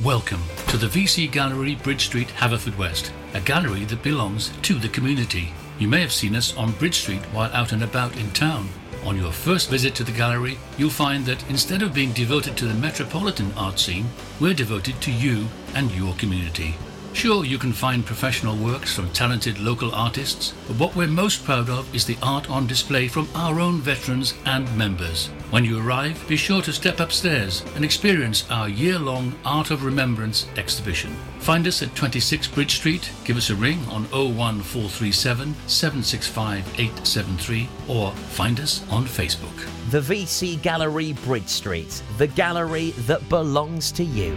Welcome 0.00 0.40
to 0.68 0.78
the 0.78 0.86
VC 0.86 1.30
Gallery, 1.30 1.74
Bridge 1.74 2.06
Street, 2.06 2.28
Haverfordwest, 2.28 3.10
a 3.34 3.40
gallery 3.40 3.84
that 3.84 4.02
belongs 4.02 4.50
to 4.62 4.78
the 4.78 4.88
community. 4.88 5.52
You 5.78 5.86
may 5.86 6.00
have 6.00 6.14
seen 6.14 6.34
us 6.34 6.56
on 6.56 6.72
Bridge 6.72 6.94
Street 6.94 7.20
while 7.26 7.52
out 7.52 7.72
and 7.72 7.82
about 7.82 8.16
in 8.16 8.30
town. 8.30 8.70
On 9.04 9.18
your 9.18 9.30
first 9.30 9.68
visit 9.68 9.94
to 9.96 10.02
the 10.02 10.10
gallery, 10.10 10.56
you'll 10.78 10.88
find 10.88 11.26
that 11.26 11.48
instead 11.50 11.82
of 11.82 11.92
being 11.92 12.12
devoted 12.12 12.56
to 12.56 12.64
the 12.64 12.74
metropolitan 12.74 13.52
art 13.54 13.78
scene, 13.78 14.06
we're 14.40 14.54
devoted 14.54 14.98
to 15.02 15.12
you 15.12 15.46
and 15.74 15.90
your 15.92 16.14
community. 16.14 16.74
Sure, 17.12 17.44
you 17.44 17.58
can 17.58 17.74
find 17.74 18.06
professional 18.06 18.56
works 18.56 18.94
from 18.94 19.10
talented 19.10 19.58
local 19.58 19.94
artists, 19.94 20.54
but 20.68 20.78
what 20.78 20.96
we're 20.96 21.06
most 21.06 21.44
proud 21.44 21.68
of 21.68 21.94
is 21.94 22.06
the 22.06 22.16
art 22.22 22.48
on 22.48 22.66
display 22.66 23.08
from 23.08 23.28
our 23.34 23.60
own 23.60 23.82
veterans 23.82 24.32
and 24.46 24.74
members. 24.74 25.28
When 25.52 25.66
you 25.66 25.86
arrive, 25.86 26.26
be 26.28 26.38
sure 26.38 26.62
to 26.62 26.72
step 26.72 26.98
upstairs 26.98 27.62
and 27.74 27.84
experience 27.84 28.50
our 28.50 28.70
year 28.70 28.98
long 28.98 29.34
Art 29.44 29.70
of 29.70 29.84
Remembrance 29.84 30.46
exhibition. 30.56 31.14
Find 31.42 31.66
us 31.66 31.82
at 31.82 31.92
26 31.96 32.46
Bridge 32.46 32.76
Street, 32.76 33.10
give 33.24 33.36
us 33.36 33.50
a 33.50 33.56
ring 33.56 33.80
on 33.90 34.04
01437 34.12 35.56
765 35.66 36.64
873, 36.78 37.68
or 37.88 38.12
find 38.12 38.60
us 38.60 38.88
on 38.92 39.04
Facebook. 39.04 39.50
The 39.90 39.98
VC 39.98 40.62
Gallery 40.62 41.14
Bridge 41.24 41.48
Street, 41.48 42.00
the 42.16 42.28
gallery 42.28 42.90
that 43.08 43.28
belongs 43.28 43.90
to 43.92 44.04
you. 44.04 44.36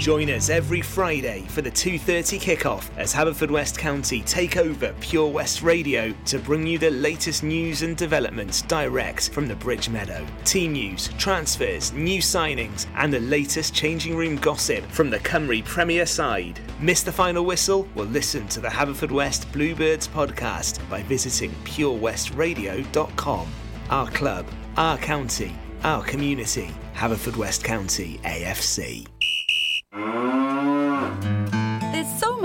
Join 0.00 0.30
us 0.30 0.48
every 0.48 0.80
Friday 0.80 1.44
for 1.48 1.60
the 1.60 1.70
2:30 1.70 2.38
kickoff 2.40 2.88
as 2.96 3.12
Haverfordwest 3.12 3.76
County 3.76 4.22
take 4.22 4.56
over 4.56 4.94
Pure 5.00 5.28
West 5.28 5.62
Radio 5.62 6.14
to 6.24 6.38
bring 6.38 6.66
you 6.66 6.78
the 6.78 6.90
latest 6.90 7.42
news 7.42 7.82
and 7.82 7.94
developments 7.94 8.62
direct 8.62 9.28
from 9.30 9.46
the 9.48 9.56
Bridge 9.56 9.90
Meadow. 9.90 10.24
Team 10.44 10.72
news, 10.72 11.10
transfers, 11.18 11.92
new 11.92 12.22
signings, 12.22 12.86
and 12.94 13.12
the 13.12 13.20
latest 13.20 13.74
changing 13.74 14.16
room 14.16 14.36
gossip 14.36 14.82
from 14.86 15.10
the 15.10 15.18
Cymru 15.18 15.62
Premier 15.64 16.06
side. 16.06 16.37
Miss 16.80 17.02
the 17.02 17.12
final 17.12 17.44
whistle? 17.44 17.88
Well, 17.94 18.06
listen 18.06 18.46
to 18.48 18.60
the 18.60 18.68
Haverfordwest 18.68 19.52
Bluebirds 19.52 20.08
podcast 20.08 20.88
by 20.88 21.02
visiting 21.02 21.50
purewestradio.com. 21.64 23.48
Our 23.90 24.10
club, 24.10 24.46
our 24.76 24.98
county, 24.98 25.54
our 25.84 26.02
community. 26.04 26.70
Haverfordwest 26.94 27.62
County 27.62 28.20
AFC. 28.24 29.06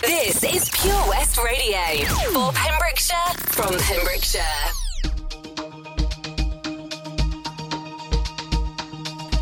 This 0.00 0.42
is 0.42 0.68
Pure 0.70 1.08
West 1.08 1.38
Radio 1.38 1.78
for 2.32 2.50
Pembrokeshire 2.52 3.16
from 3.52 3.78
Pembrokeshire. 3.78 4.42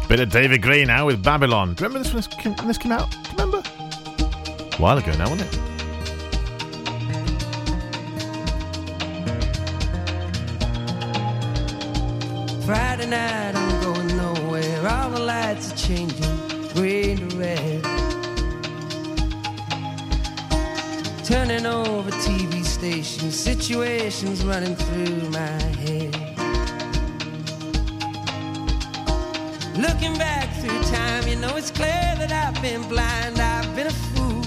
Bit 0.08 0.20
of 0.20 0.28
David 0.28 0.60
Gray 0.60 0.84
now 0.84 1.06
with 1.06 1.22
Babylon. 1.22 1.72
Do 1.72 1.82
you 1.84 1.88
remember 1.88 2.04
this 2.04 2.12
when 2.12 2.22
this 2.22 2.26
came, 2.26 2.54
when 2.56 2.68
this 2.68 2.76
came 2.76 2.92
out? 2.92 3.10
Do 3.10 3.16
you 3.16 3.24
remember? 3.38 3.62
A 3.66 4.76
while 4.76 4.98
ago 4.98 5.12
now, 5.12 5.30
wasn't 5.30 5.52
it? 5.52 5.58
Friday 12.66 13.06
night, 13.08 13.54
I'm 13.54 13.82
going 13.82 14.16
nowhere. 14.18 14.86
All 14.86 15.10
the 15.10 15.18
lights 15.20 15.72
are 15.72 15.76
changing, 15.76 16.68
green 16.74 17.26
to 17.26 17.36
red. 17.38 18.01
Turning 21.32 21.64
over 21.64 22.10
TV 22.10 22.62
stations, 22.62 23.40
situations 23.40 24.44
running 24.44 24.76
through 24.76 25.30
my 25.30 25.58
head. 25.80 26.14
Looking 29.78 30.14
back 30.18 30.54
through 30.60 30.82
time, 30.94 31.26
you 31.26 31.36
know 31.36 31.56
it's 31.56 31.70
clear 31.70 31.88
that 32.20 32.30
I've 32.30 32.60
been 32.60 32.82
blind, 32.86 33.38
I've 33.38 33.74
been 33.74 33.86
a 33.86 33.96
fool. 34.10 34.42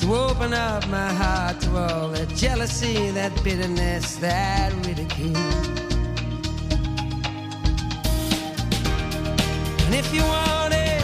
To 0.00 0.14
open 0.14 0.52
up 0.52 0.86
my 0.88 1.10
heart 1.10 1.58
to 1.62 1.70
all 1.74 2.08
that 2.10 2.28
jealousy, 2.36 3.12
that 3.12 3.32
bitterness, 3.42 4.16
that 4.16 4.74
ridicule. 4.86 5.34
And 9.86 9.94
if 9.94 10.12
you 10.12 10.22
want 10.22 10.74
it, 10.74 11.02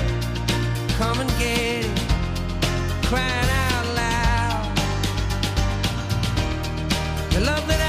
come 0.98 1.18
and 1.18 1.30
get. 1.38 1.71
Crying 3.12 3.50
out 3.68 3.86
loud. 3.94 4.74
The 7.32 7.40
love 7.40 7.66
that 7.68 7.81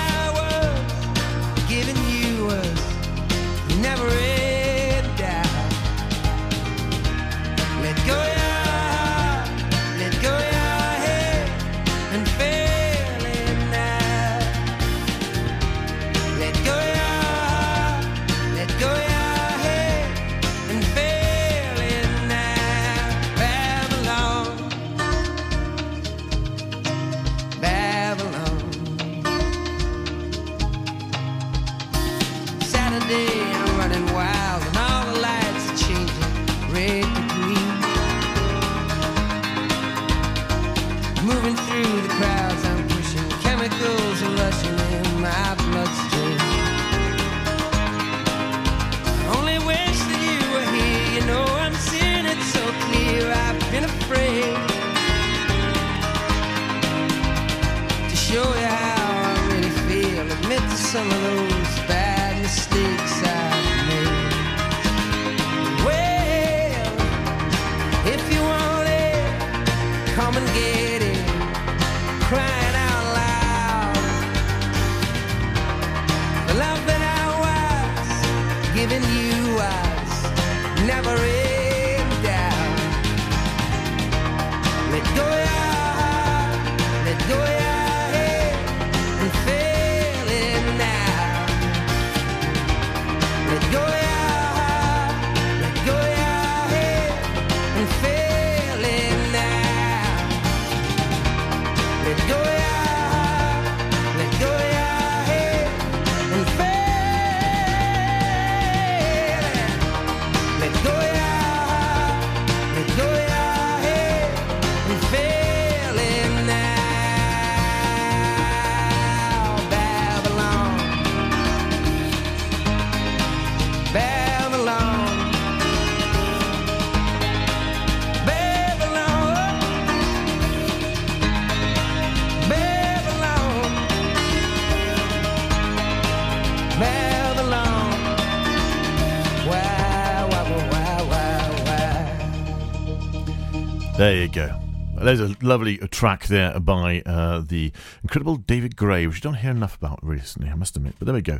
There's 145.15 145.30
a 145.30 145.36
lovely 145.45 145.78
track 145.78 146.26
there 146.26 146.60
by 146.60 147.04
uh, 147.06 147.43
the 147.45 147.71
incredible 148.02 148.36
David 148.36 148.76
Gray, 148.76 149.06
which 149.06 149.17
you 149.17 149.21
don't 149.21 149.36
hear 149.36 149.52
enough 149.52 149.76
about 149.76 149.99
recently, 150.04 150.49
I 150.49 150.56
must 150.56 150.76
admit. 150.76 150.95
But 150.97 151.06
there 151.06 151.13
we 151.13 151.21
go. 151.21 151.39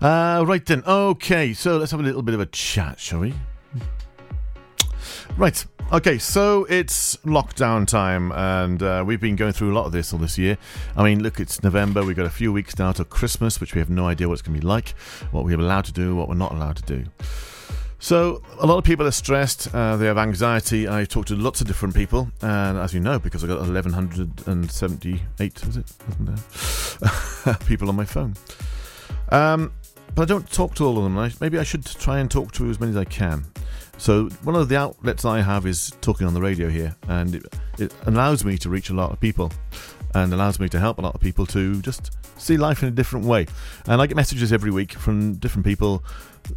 Uh, 0.00 0.42
right 0.46 0.64
then. 0.64 0.82
Okay, 0.86 1.52
so 1.52 1.76
let's 1.76 1.90
have 1.90 2.00
a 2.00 2.02
little 2.02 2.22
bit 2.22 2.34
of 2.34 2.40
a 2.40 2.46
chat, 2.46 2.98
shall 2.98 3.20
we? 3.20 3.34
Right. 5.36 5.62
Okay, 5.92 6.16
so 6.16 6.64
it's 6.70 7.16
lockdown 7.16 7.86
time, 7.86 8.32
and 8.32 8.82
uh, 8.82 9.04
we've 9.06 9.20
been 9.20 9.36
going 9.36 9.52
through 9.52 9.70
a 9.70 9.76
lot 9.76 9.84
of 9.84 9.92
this 9.92 10.14
all 10.14 10.18
this 10.18 10.38
year. 10.38 10.56
I 10.96 11.04
mean, 11.04 11.22
look, 11.22 11.40
it's 11.40 11.62
November. 11.62 12.02
We've 12.02 12.16
got 12.16 12.24
a 12.24 12.30
few 12.30 12.54
weeks 12.54 12.78
now 12.78 12.92
to 12.92 13.04
Christmas, 13.04 13.60
which 13.60 13.74
we 13.74 13.80
have 13.80 13.90
no 13.90 14.06
idea 14.06 14.28
what 14.28 14.34
it's 14.34 14.42
going 14.42 14.54
to 14.54 14.62
be 14.62 14.66
like, 14.66 14.94
what 15.30 15.44
we're 15.44 15.60
allowed 15.60 15.84
to 15.84 15.92
do, 15.92 16.16
what 16.16 16.26
we're 16.26 16.36
not 16.36 16.52
allowed 16.52 16.76
to 16.76 16.82
do. 16.84 17.04
So, 18.02 18.42
a 18.58 18.66
lot 18.66 18.78
of 18.78 18.84
people 18.84 19.06
are 19.06 19.10
stressed, 19.10 19.74
uh, 19.74 19.98
they 19.98 20.06
have 20.06 20.16
anxiety. 20.16 20.88
I 20.88 21.04
talked 21.04 21.28
to 21.28 21.36
lots 21.36 21.60
of 21.60 21.66
different 21.66 21.94
people, 21.94 22.30
and 22.40 22.78
as 22.78 22.94
you 22.94 23.00
know, 23.00 23.18
because 23.18 23.44
I've 23.44 23.50
got 23.50 23.58
1178, 23.58 25.62
is 25.64 25.76
it? 25.76 25.92
People 27.66 27.90
on 27.90 27.96
my 27.96 28.06
phone. 28.06 28.36
Um, 29.28 29.74
but 30.14 30.22
I 30.22 30.24
don't 30.24 30.50
talk 30.50 30.74
to 30.76 30.86
all 30.86 30.96
of 30.96 31.04
them. 31.04 31.18
I, 31.18 31.30
maybe 31.42 31.58
I 31.58 31.62
should 31.62 31.84
try 31.84 32.20
and 32.20 32.30
talk 32.30 32.52
to 32.52 32.70
as 32.70 32.80
many 32.80 32.92
as 32.92 32.96
I 32.96 33.04
can. 33.04 33.44
So, 33.98 34.30
one 34.44 34.56
of 34.56 34.70
the 34.70 34.78
outlets 34.78 35.26
I 35.26 35.42
have 35.42 35.66
is 35.66 35.92
talking 36.00 36.26
on 36.26 36.32
the 36.32 36.40
radio 36.40 36.70
here, 36.70 36.96
and 37.06 37.34
it, 37.34 37.44
it 37.78 37.94
allows 38.06 38.46
me 38.46 38.56
to 38.58 38.70
reach 38.70 38.88
a 38.88 38.94
lot 38.94 39.12
of 39.12 39.20
people 39.20 39.52
and 40.14 40.32
allows 40.32 40.58
me 40.58 40.68
to 40.68 40.78
help 40.78 40.98
a 40.98 41.00
lot 41.00 41.14
of 41.14 41.20
people 41.20 41.46
to 41.46 41.80
just 41.82 42.16
see 42.38 42.56
life 42.56 42.82
in 42.82 42.88
a 42.88 42.92
different 42.92 43.26
way. 43.26 43.46
And 43.86 44.00
I 44.00 44.06
get 44.06 44.16
messages 44.16 44.52
every 44.52 44.70
week 44.70 44.92
from 44.92 45.34
different 45.34 45.64
people 45.64 46.02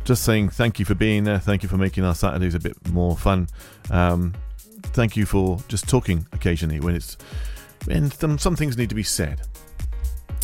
just 0.05 0.23
saying 0.23 0.49
thank 0.49 0.79
you 0.79 0.85
for 0.85 0.95
being 0.95 1.23
there, 1.23 1.39
thank 1.39 1.63
you 1.63 1.69
for 1.69 1.77
making 1.77 2.03
our 2.03 2.15
Saturdays 2.15 2.55
a 2.55 2.59
bit 2.59 2.75
more 2.89 3.17
fun. 3.17 3.47
Um, 3.91 4.33
thank 4.93 5.15
you 5.15 5.25
for 5.25 5.59
just 5.67 5.87
talking 5.87 6.25
occasionally 6.31 6.79
when 6.79 6.95
it's 6.95 7.17
and 7.89 8.13
some, 8.13 8.37
some 8.37 8.55
things 8.55 8.77
need 8.77 8.89
to 8.89 8.95
be 8.95 9.03
said. 9.03 9.41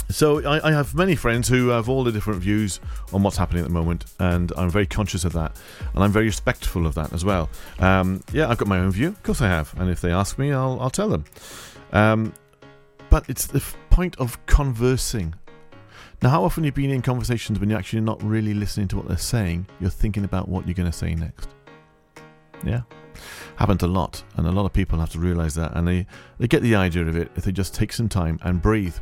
So 0.09 0.43
I, 0.43 0.69
I 0.69 0.71
have 0.71 0.95
many 0.95 1.15
friends 1.15 1.47
who 1.47 1.67
have 1.67 1.87
all 1.87 2.03
the 2.03 2.11
different 2.11 2.41
views 2.41 2.79
on 3.13 3.21
what's 3.21 3.37
happening 3.37 3.61
at 3.61 3.67
the 3.67 3.73
moment, 3.73 4.05
and 4.19 4.51
I'm 4.57 4.69
very 4.69 4.87
conscious 4.87 5.23
of 5.23 5.33
that, 5.33 5.55
and 5.93 6.03
I'm 6.03 6.11
very 6.11 6.25
respectful 6.25 6.87
of 6.87 6.95
that 6.95 7.13
as 7.13 7.23
well. 7.23 7.47
Um, 7.77 8.23
yeah, 8.33 8.49
I've 8.49 8.57
got 8.57 8.67
my 8.67 8.79
own 8.79 8.91
view, 8.91 9.09
of 9.09 9.21
course 9.21 9.41
I 9.41 9.47
have, 9.47 9.73
and 9.79 9.89
if 9.89 10.01
they 10.01 10.11
ask 10.11 10.39
me, 10.39 10.51
I'll, 10.51 10.79
I'll 10.81 10.89
tell 10.89 11.09
them. 11.09 11.25
Um, 11.93 12.33
but 13.09 13.29
it's 13.29 13.47
the 13.47 13.57
f- 13.57 13.75
point 13.89 14.15
of 14.19 14.43
conversing. 14.45 15.35
Now, 16.21 16.29
how 16.29 16.43
often 16.43 16.63
you've 16.63 16.75
been 16.75 16.89
in 16.89 17.01
conversations 17.01 17.59
when 17.59 17.69
you're 17.69 17.79
actually 17.79 18.01
not 18.01 18.21
really 18.21 18.53
listening 18.53 18.87
to 18.89 18.97
what 18.97 19.07
they're 19.07 19.17
saying? 19.17 19.67
You're 19.79 19.89
thinking 19.89 20.25
about 20.25 20.49
what 20.49 20.67
you're 20.67 20.73
going 20.73 20.91
to 20.91 20.97
say 20.97 21.15
next. 21.15 21.49
Yeah, 22.63 22.81
happens 23.55 23.83
a 23.83 23.87
lot, 23.87 24.21
and 24.35 24.45
a 24.45 24.51
lot 24.51 24.65
of 24.65 24.73
people 24.73 24.99
have 24.99 25.11
to 25.11 25.19
realise 25.19 25.53
that, 25.55 25.75
and 25.75 25.87
they 25.87 26.05
they 26.37 26.47
get 26.47 26.61
the 26.61 26.75
idea 26.75 27.07
of 27.07 27.15
it 27.15 27.31
if 27.35 27.45
they 27.45 27.53
just 27.53 27.73
take 27.73 27.93
some 27.93 28.09
time 28.09 28.37
and 28.43 28.61
breathe. 28.61 28.97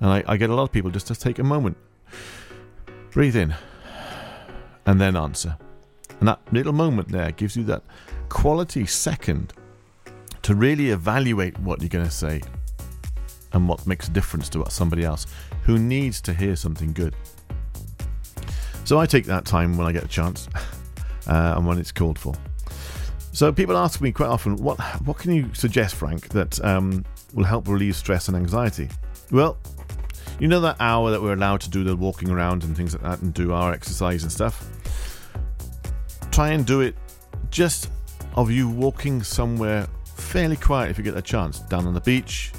And 0.00 0.10
I, 0.10 0.24
I 0.26 0.36
get 0.36 0.50
a 0.50 0.54
lot 0.54 0.64
of 0.64 0.72
people 0.72 0.90
just 0.90 1.06
to 1.08 1.14
take 1.14 1.38
a 1.38 1.44
moment, 1.44 1.76
breathe 3.10 3.36
in, 3.36 3.54
and 4.86 5.00
then 5.00 5.14
answer. 5.14 5.58
And 6.20 6.28
that 6.28 6.40
little 6.52 6.72
moment 6.72 7.08
there 7.08 7.32
gives 7.32 7.54
you 7.54 7.64
that 7.64 7.82
quality 8.30 8.86
second 8.86 9.52
to 10.42 10.54
really 10.54 10.90
evaluate 10.90 11.58
what 11.58 11.80
you're 11.80 11.88
going 11.88 12.04
to 12.04 12.10
say 12.10 12.40
and 13.54 13.68
what 13.68 13.86
makes 13.86 14.08
a 14.08 14.10
difference 14.10 14.48
to 14.50 14.64
somebody 14.68 15.04
else 15.04 15.26
who 15.62 15.78
needs 15.78 16.20
to 16.22 16.34
hear 16.34 16.56
something 16.56 16.92
good. 16.92 17.14
So 18.84 18.98
I 18.98 19.06
take 19.06 19.24
that 19.26 19.46
time 19.46 19.78
when 19.78 19.86
I 19.86 19.92
get 19.92 20.04
a 20.04 20.08
chance 20.08 20.48
uh, 21.26 21.54
and 21.56 21.66
when 21.66 21.78
it's 21.78 21.92
called 21.92 22.18
for. 22.18 22.34
So 23.32 23.50
people 23.52 23.76
ask 23.76 24.00
me 24.00 24.12
quite 24.12 24.28
often, 24.28 24.56
what 24.56 24.78
what 25.04 25.18
can 25.18 25.34
you 25.34 25.52
suggest, 25.54 25.96
Frank, 25.96 26.28
that 26.28 26.62
um, 26.64 27.04
will 27.32 27.44
help 27.44 27.66
relieve 27.66 27.96
stress 27.96 28.28
and 28.28 28.36
anxiety? 28.36 28.88
Well, 29.32 29.58
you 30.38 30.46
know 30.46 30.60
that 30.60 30.76
hour 30.80 31.10
that 31.10 31.20
we're 31.20 31.32
allowed 31.32 31.60
to 31.62 31.70
do 31.70 31.82
the 31.82 31.96
walking 31.96 32.30
around 32.30 32.62
and 32.62 32.76
things 32.76 32.92
like 32.92 33.02
that 33.02 33.22
and 33.22 33.34
do 33.34 33.52
our 33.52 33.72
exercise 33.72 34.22
and 34.22 34.30
stuff? 34.30 34.68
Try 36.30 36.50
and 36.50 36.64
do 36.66 36.80
it 36.80 36.94
just 37.50 37.90
of 38.36 38.50
you 38.50 38.68
walking 38.68 39.22
somewhere 39.22 39.88
fairly 40.04 40.56
quiet 40.56 40.90
if 40.90 40.98
you 40.98 41.04
get 41.04 41.16
a 41.16 41.22
chance. 41.22 41.60
Down 41.60 41.86
on 41.86 41.94
the 41.94 42.00
beach, 42.00 42.52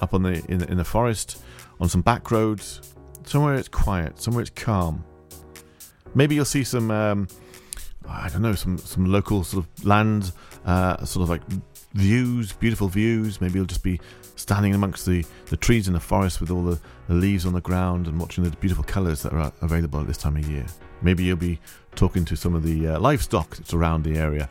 up 0.00 0.14
on 0.14 0.22
the 0.22 0.44
in, 0.48 0.62
in 0.64 0.76
the 0.76 0.84
forest, 0.84 1.42
on 1.80 1.88
some 1.88 2.02
back 2.02 2.30
roads, 2.30 2.94
somewhere 3.24 3.54
it's 3.54 3.68
quiet, 3.68 4.20
somewhere 4.20 4.42
it's 4.42 4.50
calm. 4.50 5.04
Maybe 6.14 6.34
you'll 6.34 6.44
see 6.44 6.64
some 6.64 6.90
um, 6.90 7.28
I 8.08 8.28
don't 8.28 8.42
know, 8.42 8.54
some 8.54 8.78
some 8.78 9.06
local 9.06 9.44
sort 9.44 9.64
of 9.64 9.84
land, 9.84 10.32
uh, 10.64 11.04
sort 11.04 11.24
of 11.24 11.28
like 11.30 11.42
views, 11.94 12.52
beautiful 12.52 12.88
views. 12.88 13.40
Maybe 13.40 13.54
you'll 13.54 13.66
just 13.66 13.82
be 13.82 14.00
standing 14.36 14.74
amongst 14.74 15.06
the, 15.06 15.24
the 15.46 15.56
trees 15.56 15.88
in 15.88 15.94
the 15.94 16.00
forest 16.00 16.40
with 16.40 16.50
all 16.50 16.62
the, 16.62 16.78
the 17.08 17.14
leaves 17.14 17.46
on 17.46 17.54
the 17.54 17.60
ground 17.60 18.06
and 18.06 18.20
watching 18.20 18.44
the 18.44 18.50
beautiful 18.58 18.84
colours 18.84 19.22
that 19.22 19.32
are 19.32 19.50
available 19.62 19.98
at 20.00 20.06
this 20.06 20.18
time 20.18 20.36
of 20.36 20.46
year. 20.46 20.66
Maybe 21.02 21.24
you'll 21.24 21.36
be 21.36 21.58
talking 21.94 22.24
to 22.26 22.36
some 22.36 22.54
of 22.54 22.62
the 22.62 22.88
uh, 22.88 23.00
livestock 23.00 23.56
that's 23.56 23.72
around 23.72 24.04
the 24.04 24.16
area. 24.16 24.48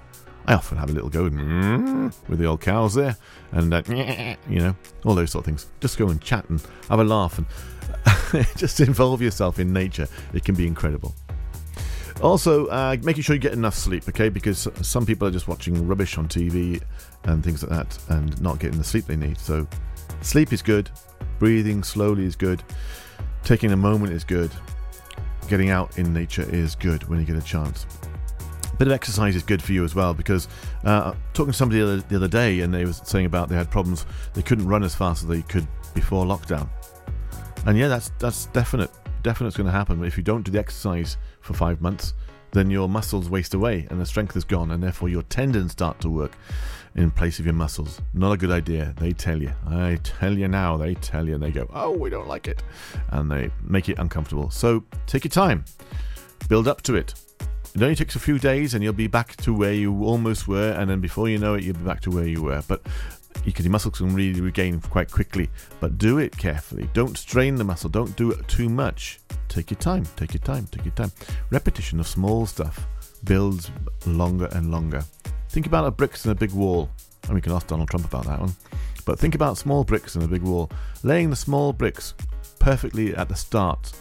I 0.47 0.53
often 0.53 0.77
have 0.77 0.89
a 0.89 0.93
little 0.93 1.09
go 1.09 1.29
mm, 1.29 2.13
with 2.27 2.39
the 2.39 2.45
old 2.45 2.61
cows 2.61 2.93
there, 2.93 3.17
and 3.51 3.73
uh, 3.73 3.81
you 3.87 4.59
know 4.59 4.75
all 5.03 5.15
those 5.15 5.31
sort 5.31 5.41
of 5.41 5.45
things. 5.45 5.67
Just 5.79 5.97
go 5.97 6.09
and 6.09 6.21
chat 6.21 6.47
and 6.49 6.61
have 6.89 6.99
a 6.99 7.03
laugh 7.03 7.37
and 7.37 8.45
just 8.57 8.79
involve 8.79 9.21
yourself 9.21 9.59
in 9.59 9.73
nature. 9.73 10.07
It 10.33 10.43
can 10.43 10.55
be 10.55 10.67
incredible. 10.67 11.15
Also, 12.21 12.67
uh, 12.67 12.95
making 13.03 13.23
sure 13.23 13.35
you 13.35 13.41
get 13.41 13.53
enough 13.53 13.75
sleep, 13.75 14.07
okay? 14.07 14.29
Because 14.29 14.69
some 14.81 15.05
people 15.05 15.27
are 15.27 15.31
just 15.31 15.47
watching 15.47 15.85
rubbish 15.85 16.17
on 16.17 16.27
TV 16.27 16.81
and 17.23 17.43
things 17.43 17.61
like 17.61 17.71
that 17.71 17.99
and 18.09 18.41
not 18.41 18.59
getting 18.59 18.77
the 18.77 18.85
sleep 18.85 19.05
they 19.05 19.17
need. 19.17 19.37
So, 19.37 19.67
sleep 20.21 20.53
is 20.53 20.61
good, 20.61 20.89
breathing 21.39 21.83
slowly 21.83 22.23
is 22.23 22.35
good, 22.35 22.63
taking 23.43 23.73
a 23.73 23.77
moment 23.77 24.13
is 24.13 24.23
good, 24.23 24.49
getting 25.49 25.71
out 25.71 25.97
in 25.97 26.13
nature 26.13 26.49
is 26.49 26.73
good 26.73 27.03
when 27.09 27.19
you 27.19 27.25
get 27.25 27.35
a 27.35 27.41
chance. 27.41 27.85
Bit 28.77 28.87
of 28.87 28.93
exercise 28.93 29.35
is 29.35 29.43
good 29.43 29.61
for 29.61 29.71
you 29.71 29.83
as 29.83 29.95
well 29.95 30.13
because 30.13 30.47
uh, 30.83 31.13
talking 31.33 31.51
to 31.51 31.57
somebody 31.57 31.79
the 31.79 31.85
other, 31.85 32.01
the 32.01 32.15
other 32.15 32.27
day 32.27 32.59
and 32.61 32.73
they 32.73 32.85
were 32.85 32.93
saying 32.93 33.25
about 33.25 33.49
they 33.49 33.55
had 33.55 33.71
problems 33.71 34.05
they 34.33 34.41
couldn't 34.41 34.67
run 34.67 34.83
as 34.83 34.93
fast 34.93 35.23
as 35.23 35.29
they 35.29 35.41
could 35.43 35.67
before 35.93 36.25
lockdown. 36.25 36.67
And 37.65 37.77
yeah 37.77 37.87
that's 37.87 38.11
that's 38.19 38.47
definite 38.47 38.91
definite 39.23 39.49
it's 39.49 39.57
going 39.57 39.65
to 39.65 39.71
happen. 39.71 39.99
But 39.99 40.07
if 40.07 40.17
you 40.17 40.23
don't 40.23 40.43
do 40.43 40.51
the 40.51 40.59
exercise 40.59 41.17
for 41.41 41.53
five 41.53 41.81
months 41.81 42.13
then 42.51 42.69
your 42.69 42.87
muscles 42.87 43.29
waste 43.29 43.53
away 43.53 43.87
and 43.89 43.99
the 43.99 44.05
strength 44.05 44.35
is 44.35 44.43
gone 44.43 44.71
and 44.71 44.81
therefore 44.81 45.09
your 45.09 45.23
tendons 45.23 45.73
start 45.73 45.99
to 45.99 46.09
work 46.09 46.31
in 46.95 47.11
place 47.11 47.39
of 47.39 47.45
your 47.45 47.55
muscles. 47.55 48.01
Not 48.13 48.31
a 48.31 48.37
good 48.37 48.51
idea 48.51 48.93
they 48.97 49.11
tell 49.11 49.41
you. 49.41 49.51
I 49.67 49.99
tell 50.03 50.37
you 50.37 50.47
now 50.47 50.77
they 50.77 50.95
tell 50.95 51.27
you 51.27 51.35
and 51.35 51.43
they 51.43 51.51
go 51.51 51.69
oh 51.73 51.91
we 51.91 52.09
don't 52.09 52.27
like 52.27 52.47
it. 52.47 52.61
And 53.09 53.31
they 53.31 53.51
make 53.61 53.89
it 53.89 53.99
uncomfortable. 53.99 54.49
So 54.49 54.83
take 55.05 55.23
your 55.23 55.31
time. 55.31 55.63
Build 56.49 56.67
up 56.67 56.81
to 56.83 56.95
it 56.95 57.13
it 57.75 57.83
only 57.83 57.95
takes 57.95 58.15
a 58.15 58.19
few 58.19 58.39
days 58.39 58.73
and 58.73 58.83
you'll 58.83 58.93
be 58.93 59.07
back 59.07 59.35
to 59.37 59.53
where 59.53 59.73
you 59.73 60.05
almost 60.05 60.47
were, 60.47 60.71
and 60.71 60.89
then 60.89 61.01
before 61.01 61.27
you 61.27 61.37
know 61.37 61.55
it, 61.55 61.63
you'll 61.63 61.75
be 61.75 61.83
back 61.83 61.99
to 62.01 62.09
where 62.09 62.27
you 62.27 62.41
were. 62.41 62.63
But 62.67 62.81
because 63.43 63.65
your 63.65 63.71
muscles 63.71 63.97
can 63.97 64.13
really 64.13 64.41
regain 64.41 64.79
quite 64.81 65.11
quickly. 65.11 65.49
But 65.79 65.97
do 65.97 66.17
it 66.17 66.35
carefully. 66.37 66.89
Don't 66.93 67.17
strain 67.17 67.55
the 67.55 67.63
muscle. 67.63 67.89
Don't 67.89 68.15
do 68.15 68.31
it 68.31 68.47
too 68.47 68.69
much. 68.69 69.19
Take 69.49 69.71
your 69.71 69.79
time. 69.79 70.05
Take 70.15 70.33
your 70.33 70.41
time. 70.41 70.67
Take 70.67 70.85
your 70.85 70.93
time. 70.93 71.11
Repetition 71.49 71.99
of 71.99 72.07
small 72.07 72.45
stuff 72.45 72.87
builds 73.23 73.71
longer 74.05 74.47
and 74.53 74.71
longer. 74.71 75.03
Think 75.49 75.67
about 75.67 75.85
a 75.85 75.91
bricks 75.91 76.25
in 76.25 76.31
a 76.31 76.35
big 76.35 76.51
wall. 76.51 76.89
And 77.25 77.33
we 77.33 77.41
can 77.41 77.51
ask 77.51 77.67
Donald 77.67 77.89
Trump 77.89 78.05
about 78.05 78.25
that 78.25 78.39
one. 78.39 78.55
But 79.05 79.19
think 79.19 79.35
about 79.35 79.57
small 79.57 79.83
bricks 79.83 80.15
in 80.15 80.23
a 80.23 80.27
big 80.27 80.41
wall. 80.41 80.71
Laying 81.03 81.29
the 81.29 81.35
small 81.35 81.73
bricks 81.73 82.13
perfectly 82.59 83.15
at 83.15 83.29
the 83.29 83.35
start 83.35 83.91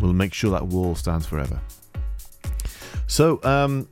will 0.00 0.12
make 0.12 0.34
sure 0.34 0.50
that 0.50 0.66
wall 0.66 0.94
stands 0.94 1.26
forever. 1.26 1.60
So, 3.06 3.40
um, 3.44 3.88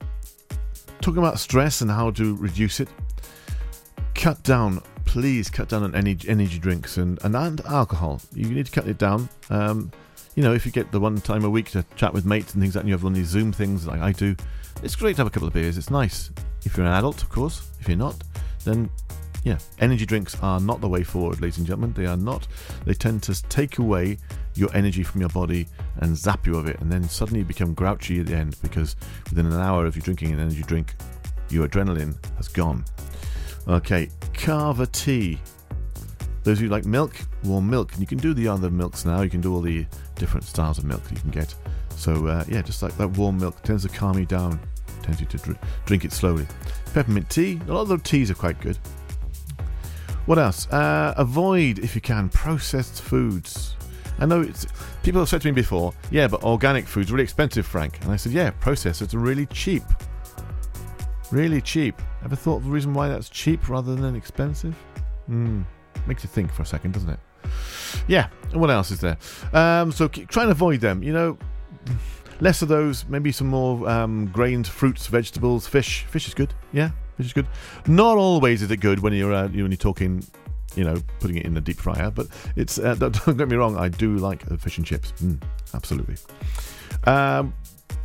talking 1.00 1.18
about 1.18 1.38
stress 1.38 1.80
and 1.80 1.90
how 1.90 2.10
to 2.12 2.36
reduce 2.36 2.80
it, 2.80 2.88
cut 4.14 4.42
down, 4.42 4.82
please 5.04 5.50
cut 5.50 5.68
down 5.68 5.82
on 5.82 5.94
energy, 5.94 6.28
energy 6.28 6.58
drinks 6.58 6.96
and, 6.96 7.22
and, 7.24 7.34
and 7.34 7.60
alcohol. 7.62 8.20
You 8.34 8.48
need 8.48 8.66
to 8.66 8.72
cut 8.72 8.88
it 8.88 8.98
down. 8.98 9.28
Um, 9.50 9.90
you 10.34 10.42
know, 10.42 10.54
if 10.54 10.64
you 10.64 10.72
get 10.72 10.90
the 10.92 11.00
one 11.00 11.20
time 11.20 11.44
a 11.44 11.50
week 11.50 11.70
to 11.72 11.84
chat 11.96 12.14
with 12.14 12.24
mates 12.24 12.54
and 12.54 12.62
things 12.62 12.74
like 12.74 12.80
that, 12.80 12.80
and 12.80 12.88
you 12.88 12.94
have 12.94 13.02
one 13.02 13.12
of 13.12 13.16
these 13.16 13.28
Zoom 13.28 13.52
things 13.52 13.86
like 13.86 14.00
I 14.00 14.12
do, 14.12 14.34
it's 14.82 14.96
great 14.96 15.16
to 15.16 15.18
have 15.18 15.26
a 15.26 15.30
couple 15.30 15.48
of 15.48 15.54
beers. 15.54 15.76
It's 15.76 15.90
nice. 15.90 16.30
If 16.64 16.76
you're 16.76 16.86
an 16.86 16.92
adult, 16.92 17.22
of 17.22 17.28
course. 17.28 17.68
If 17.80 17.88
you're 17.88 17.98
not, 17.98 18.22
then 18.64 18.88
yeah, 19.44 19.58
energy 19.80 20.06
drinks 20.06 20.36
are 20.40 20.60
not 20.60 20.80
the 20.80 20.88
way 20.88 21.02
forward, 21.02 21.40
ladies 21.40 21.58
and 21.58 21.66
gentlemen. 21.66 21.92
They 21.92 22.06
are 22.06 22.16
not. 22.16 22.46
They 22.84 22.94
tend 22.94 23.22
to 23.24 23.42
take 23.48 23.78
away 23.78 24.18
your 24.54 24.74
energy 24.74 25.02
from 25.02 25.20
your 25.20 25.30
body 25.30 25.66
and 25.98 26.16
zap 26.16 26.46
you 26.46 26.56
of 26.56 26.68
it, 26.68 26.80
and 26.80 26.90
then 26.90 27.08
suddenly 27.08 27.40
you 27.40 27.44
become 27.44 27.74
grouchy 27.74 28.20
at 28.20 28.26
the 28.26 28.36
end 28.36 28.56
because 28.62 28.96
within 29.30 29.46
an 29.46 29.60
hour 29.60 29.86
of 29.86 29.96
you 29.96 30.02
drinking 30.02 30.32
an 30.32 30.40
energy 30.40 30.62
drink, 30.62 30.94
your 31.48 31.66
adrenaline 31.66 32.14
has 32.36 32.48
gone. 32.48 32.84
Okay, 33.66 34.08
Kava 34.32 34.86
tea. 34.86 35.38
Those 36.44 36.58
of 36.58 36.62
you 36.62 36.68
who 36.68 36.74
like 36.74 36.84
milk, 36.84 37.14
warm 37.44 37.70
milk, 37.70 37.92
and 37.92 38.00
you 38.00 38.06
can 38.06 38.18
do 38.18 38.34
the 38.34 38.48
other 38.48 38.70
milks 38.70 39.04
now. 39.04 39.22
You 39.22 39.30
can 39.30 39.40
do 39.40 39.54
all 39.54 39.60
the 39.60 39.86
different 40.16 40.44
styles 40.44 40.78
of 40.78 40.84
milk 40.84 41.02
you 41.10 41.16
can 41.16 41.30
get. 41.30 41.54
So 41.96 42.26
uh, 42.26 42.44
yeah, 42.48 42.62
just 42.62 42.82
like 42.82 42.96
that 42.96 43.08
warm 43.08 43.38
milk 43.38 43.62
tends 43.62 43.82
to 43.84 43.88
calm 43.88 44.18
you 44.18 44.26
down. 44.26 44.60
Tends 45.02 45.20
you 45.20 45.26
to 45.26 45.36
dr- 45.38 45.58
drink 45.84 46.04
it 46.04 46.12
slowly. 46.12 46.46
Peppermint 46.94 47.28
tea. 47.30 47.60
A 47.68 47.72
lot 47.72 47.82
of 47.82 47.88
the 47.88 47.98
teas 47.98 48.30
are 48.30 48.34
quite 48.34 48.60
good. 48.60 48.78
What 50.26 50.38
else? 50.38 50.68
Uh, 50.68 51.14
avoid, 51.16 51.78
if 51.80 51.94
you 51.94 52.00
can, 52.00 52.28
processed 52.28 53.02
foods. 53.02 53.76
I 54.18 54.26
know 54.26 54.40
it's 54.40 54.66
people 55.02 55.20
have 55.20 55.28
said 55.28 55.40
to 55.42 55.48
me 55.48 55.52
before, 55.52 55.92
yeah, 56.10 56.28
but 56.28 56.44
organic 56.44 56.86
food's 56.86 57.10
really 57.10 57.24
expensive, 57.24 57.66
Frank. 57.66 58.00
And 58.02 58.12
I 58.12 58.16
said, 58.16 58.32
yeah, 58.32 58.50
processed 58.50 59.14
are 59.14 59.18
really 59.18 59.46
cheap. 59.46 59.82
Really 61.32 61.60
cheap. 61.60 62.00
Ever 62.24 62.36
thought 62.36 62.58
of 62.58 62.64
the 62.64 62.70
reason 62.70 62.94
why 62.94 63.08
that's 63.08 63.28
cheap 63.28 63.68
rather 63.68 63.96
than 63.96 64.14
expensive? 64.14 64.76
Hmm. 65.26 65.62
Makes 66.06 66.22
you 66.22 66.28
think 66.28 66.52
for 66.52 66.62
a 66.62 66.66
second, 66.66 66.92
doesn't 66.94 67.10
it? 67.10 67.18
Yeah. 68.06 68.28
And 68.52 68.60
what 68.60 68.70
else 68.70 68.90
is 68.90 69.00
there? 69.00 69.16
Um, 69.52 69.90
so 69.90 70.08
try 70.08 70.44
and 70.44 70.52
avoid 70.52 70.80
them. 70.80 71.02
You 71.02 71.12
know, 71.12 71.38
less 72.40 72.62
of 72.62 72.68
those. 72.68 73.06
Maybe 73.08 73.32
some 73.32 73.48
more 73.48 73.88
um, 73.88 74.26
grains, 74.26 74.68
fruits, 74.68 75.06
vegetables, 75.06 75.66
fish. 75.66 76.04
Fish 76.04 76.28
is 76.28 76.34
good. 76.34 76.54
Yeah, 76.72 76.90
fish 77.16 77.26
is 77.26 77.32
good. 77.32 77.46
Not 77.86 78.16
always 78.16 78.62
is 78.62 78.70
it 78.70 78.78
good 78.78 79.00
when 79.00 79.12
you're 79.12 79.32
uh, 79.32 79.48
when 79.48 79.70
you're 79.70 79.76
talking 79.76 80.24
you 80.76 80.84
know, 80.84 80.96
putting 81.20 81.36
it 81.36 81.44
in 81.44 81.54
the 81.54 81.60
deep 81.60 81.78
fryer. 81.78 82.10
But 82.10 82.28
it's 82.56 82.78
uh, 82.78 82.94
don't, 82.98 83.36
get 83.36 83.48
me 83.48 83.56
wrong, 83.56 83.76
I 83.76 83.88
do 83.88 84.16
like 84.16 84.42
fish 84.58 84.78
and 84.78 84.86
chips. 84.86 85.12
Mm, 85.22 85.42
absolutely. 85.74 86.16
Um, 87.04 87.54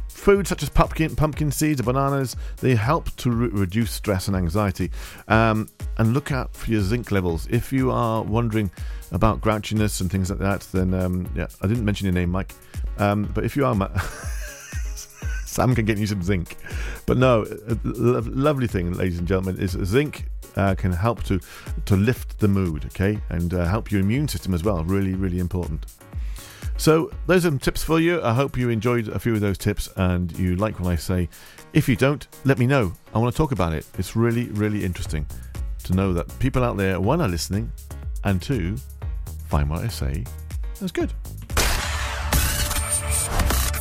food 0.10 0.48
such 0.48 0.63
as 0.63 0.70
pumpkin, 0.70 1.15
pumpkin 1.15 1.52
seeds 1.52 1.80
or 1.80 1.84
bananas, 1.84 2.36
they 2.58 2.76
help 2.76 3.15
to 3.17 3.32
re- 3.32 3.50
reduce 3.50 3.91
stress 3.91 4.28
and 4.28 4.36
anxiety. 4.36 4.91
Um, 5.28 5.70
and 5.98 6.13
look 6.13 6.32
out 6.32 6.54
for 6.54 6.70
your 6.72 6.82
zinc 6.82 7.12
levels. 7.12 7.48
If 7.50 7.72
you 7.72 7.91
are 7.91 8.24
wondering 8.24 8.70
about 9.12 9.41
grouchiness 9.41 10.02
and 10.02 10.12
things 10.12 10.30
like 10.30 10.39
that, 10.39 10.62
then 10.74 10.93
um, 10.93 11.30
yeah, 11.36 11.48
I 11.62 11.67
didn't 11.67 11.86
mention 11.86 12.06
your 12.06 12.13
name, 12.13 12.30
Mike. 12.30 12.54
Um, 12.98 13.24
but 13.34 13.46
if 13.46 13.56
you 13.56 13.65
are, 13.65 13.74
Sam 15.58 15.74
can 15.74 15.86
get 15.86 15.98
you 15.98 16.06
some 16.06 16.22
zinc. 16.22 16.56
But 17.08 17.17
no, 17.17 17.43
lo- 17.84 18.24
lovely 18.28 18.67
thing, 18.67 18.93
ladies 18.93 19.17
and 19.17 19.28
gentlemen, 19.28 19.60
is 19.60 19.72
zinc 19.72 20.26
uh, 20.56 20.76
can 20.76 20.91
help 20.91 21.24
to 21.24 21.39
to 21.86 21.96
lift 21.96 22.38
the 22.38 22.48
mood, 22.48 22.86
okay, 22.86 23.20
and 23.30 23.52
uh, 23.56 23.65
help 23.65 23.91
your 23.91 24.02
immune 24.02 24.28
system 24.28 24.54
as 24.54 24.63
well. 24.63 24.84
Really, 24.84 25.15
really 25.15 25.39
important. 25.39 25.88
So 26.78 27.10
those 27.26 27.43
are 27.43 27.50
some 27.50 27.58
tips 27.58 27.82
for 27.82 28.00
you. 28.00 28.22
I 28.22 28.34
hope 28.36 28.56
you 28.56 28.70
enjoyed 28.70 29.08
a 29.08 29.17
few 29.17 29.34
of 29.34 29.41
those 29.41 29.58
tips 29.58 29.89
and 29.96 30.32
you 30.38 30.56
like 30.58 30.80
what 30.80 30.91
I 30.91 30.96
say. 30.96 31.28
If 31.74 31.89
you 31.89 31.96
don't, 31.96 32.28
let 32.46 32.60
me 32.60 32.67
know. 32.67 32.93
I 33.15 33.17
want 33.17 33.34
to 33.34 33.38
talk 33.38 33.52
about 33.52 33.74
it. 33.74 33.84
It's 33.98 34.15
really, 34.15 34.50
really 34.50 34.86
interesting 34.86 35.26
to 35.86 35.96
know 35.96 36.13
that 36.13 36.28
people 36.38 36.63
out 36.63 36.78
there 36.78 37.02
one 37.02 37.20
are 37.20 37.28
listening, 37.28 37.72
and 38.26 38.39
two 38.39 38.76
find 39.48 39.67
what 39.72 39.84
I 39.84 39.88
say 39.88 40.24
as 40.82 40.91
good. 40.91 41.12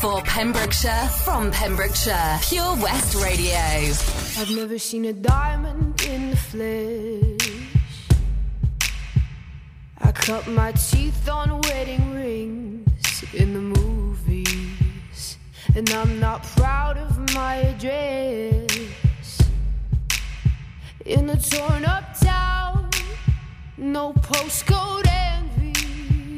For 0.00 0.20
Pembrokeshire, 0.22 1.08
from 1.24 1.50
Pembrokeshire, 1.50 2.38
Pure 2.42 2.76
West 2.76 3.14
Radio. 3.16 3.56
I've 4.38 4.50
never 4.54 4.78
seen 4.78 5.06
a 5.06 5.12
diamond 5.12 6.00
in 6.02 6.30
the 6.30 6.36
flesh. 6.36 7.70
I 9.98 10.12
cut 10.12 10.46
my 10.48 10.72
teeth 10.72 11.28
on 11.28 11.60
wedding 11.62 12.14
rings 12.14 13.24
in 13.32 13.54
the 13.54 13.80
movies, 13.80 15.38
and 15.74 15.88
I'm 15.90 16.20
not 16.20 16.42
proud 16.44 16.98
of 16.98 17.34
my 17.34 17.56
address. 17.56 19.40
In 21.06 21.30
a 21.30 21.40
torn 21.40 21.84
up 21.86 22.18
town, 22.20 22.90
no 23.78 24.12
postcode. 24.12 25.35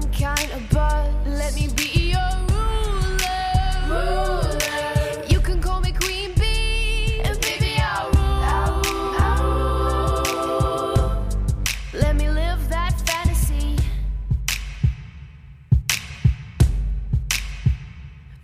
different 0.00 0.38
kind 0.38 0.50
of 0.52 0.68
buzz. 0.70 1.12
Let 1.26 1.54
me 1.54 1.68
be 1.76 2.10
your 2.10 2.30
ruler. 2.48 3.98
You 5.28 5.40
can 5.40 5.60
call 5.60 5.80
me 5.80 5.92
Queen 5.92 6.32
Bee, 6.34 7.20
and 7.24 7.40
baby 7.40 7.76
I'll 7.78 8.10
rule. 10.22 11.26
Let 11.92 12.16
me 12.16 12.28
live 12.30 12.68
that 12.68 13.00
fantasy. 13.06 13.76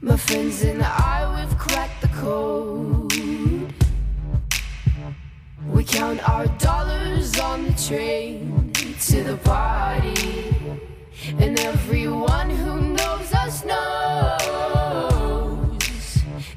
My 0.01 0.17
friends 0.17 0.63
and 0.63 0.83
I, 0.83 1.45
we've 1.45 1.59
cracked 1.59 2.01
the 2.03 2.09
code. 2.09 3.13
We 5.73 5.85
count 5.85 6.29
our 6.29 6.47
dollars 6.59 7.39
on 7.41 7.65
the 7.65 7.73
train 7.73 8.73
to 9.09 9.23
the 9.23 9.37
party. 9.39 10.56
And 11.29 11.59
everyone 11.59 12.51
who 12.51 12.81
knows 12.95 13.33
us 13.35 13.65
knows 13.65 14.39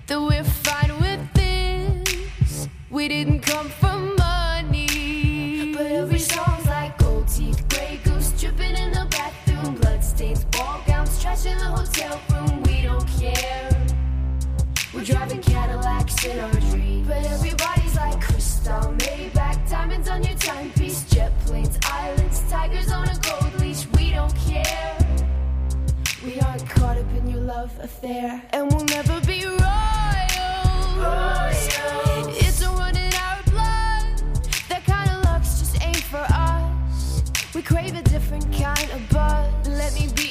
that 0.05 0.21
we're 0.21 0.43
fine 0.43 0.93
with 1.01 1.33
this. 1.33 2.67
We 2.91 3.07
didn't 3.07 3.39
come 3.41 3.69
for 3.69 3.97
money. 3.97 5.73
But 5.73 5.87
every 5.87 6.19
song's 6.19 6.67
like 6.67 6.97
gold 6.99 7.27
teeth, 7.27 7.67
grey 7.69 7.99
goose 8.03 8.29
dripping 8.39 8.75
in 8.75 8.91
the 8.91 9.07
bathroom, 9.09 9.73
bloodstains, 9.75 10.45
ball 10.45 10.81
gowns, 10.85 11.19
trash 11.19 11.47
in 11.47 11.57
the 11.57 11.65
hotel 11.65 12.21
room. 12.31 12.61
We 12.63 12.83
don't 12.83 13.07
care. 13.19 13.69
We're 14.93 15.03
driving 15.03 15.41
Cadillacs 15.41 16.25
in 16.25 16.39
our 16.39 16.51
dreams. 16.51 17.07
But 17.07 17.25
everybody's 17.25 17.95
like 17.95 18.21
crystal, 18.21 18.93
Maybach, 18.99 19.67
diamonds 19.69 20.07
on 20.09 20.23
your 20.23 20.35
timepiece, 20.37 20.78
We 26.29 26.39
aren't 26.41 26.69
caught 26.69 26.95
up 26.95 27.11
in 27.17 27.27
your 27.27 27.39
love 27.39 27.71
affair, 27.81 28.39
and 28.51 28.71
we'll 28.71 28.85
never 28.85 29.19
be 29.21 29.45
royals. 29.45 29.59
It's 32.37 32.61
a 32.61 32.69
run 32.69 32.95
in 32.95 33.11
our 33.15 33.41
blood. 33.45 34.21
That 34.69 34.83
kind 34.85 35.09
of 35.09 35.23
luck's 35.25 35.57
just 35.57 35.83
ain't 35.83 36.03
for 36.03 36.23
us. 36.29 37.23
We 37.55 37.63
crave 37.63 37.95
a 37.95 38.03
different 38.03 38.43
kind 38.53 38.91
of 38.91 39.09
buzz. 39.09 39.67
Let 39.69 39.95
me 39.95 40.07
be 40.15 40.28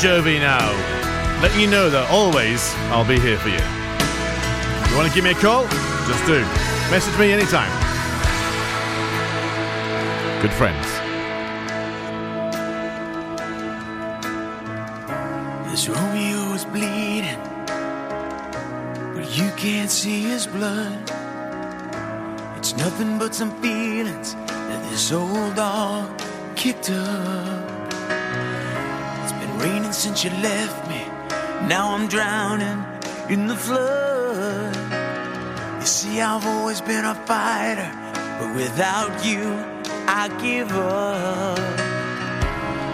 Jovi 0.00 0.40
now. 0.40 0.72
Letting 1.42 1.60
you 1.60 1.66
know 1.66 1.90
that 1.90 2.08
always 2.10 2.72
I'll 2.88 3.04
be 3.04 3.20
here 3.20 3.36
for 3.36 3.50
you. 3.50 3.60
You 4.88 4.96
want 4.96 5.06
to 5.06 5.14
give 5.14 5.24
me 5.24 5.32
a 5.32 5.34
call? 5.34 5.68
Just 6.08 6.24
do. 6.24 6.40
Message 6.88 7.18
me 7.18 7.32
anytime. 7.32 7.68
Good 10.40 10.54
friends. 10.54 10.86
This 15.70 15.86
Romeo 15.86 16.54
is 16.54 16.64
bleeding, 16.64 17.42
but 19.14 19.28
you 19.36 19.50
can't 19.58 19.90
see 19.90 20.22
his 20.22 20.46
blood. 20.46 21.10
It's 22.56 22.74
nothing 22.74 23.18
but 23.18 23.34
some 23.34 23.52
feelings 23.60 24.34
that 24.46 24.82
this 24.88 25.12
old 25.12 25.56
dog 25.56 26.18
kicked 26.56 26.88
up. 26.88 27.19
You 30.24 30.30
left 30.42 30.86
me. 30.86 31.02
Now 31.66 31.94
I'm 31.94 32.06
drowning 32.06 32.84
in 33.30 33.46
the 33.46 33.56
flood. 33.56 34.76
You 35.80 35.86
see, 35.86 36.20
I've 36.20 36.44
always 36.44 36.82
been 36.82 37.06
a 37.06 37.14
fighter, 37.14 37.90
but 38.38 38.54
without 38.54 39.24
you, 39.24 39.42
I 40.06 40.28
give 40.42 40.70
up. 40.72 41.58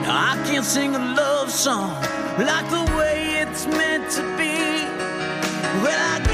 Now 0.03 0.17
I 0.33 0.43
can't 0.47 0.65
sing 0.65 0.95
a 0.95 0.99
love 0.99 1.51
song 1.51 2.01
like 2.39 2.71
the 2.71 2.85
way 2.97 3.41
it's 3.41 3.67
meant 3.67 4.09
to 4.13 4.23
be. 4.37 4.87
Well, 5.83 6.03
I 6.15 6.26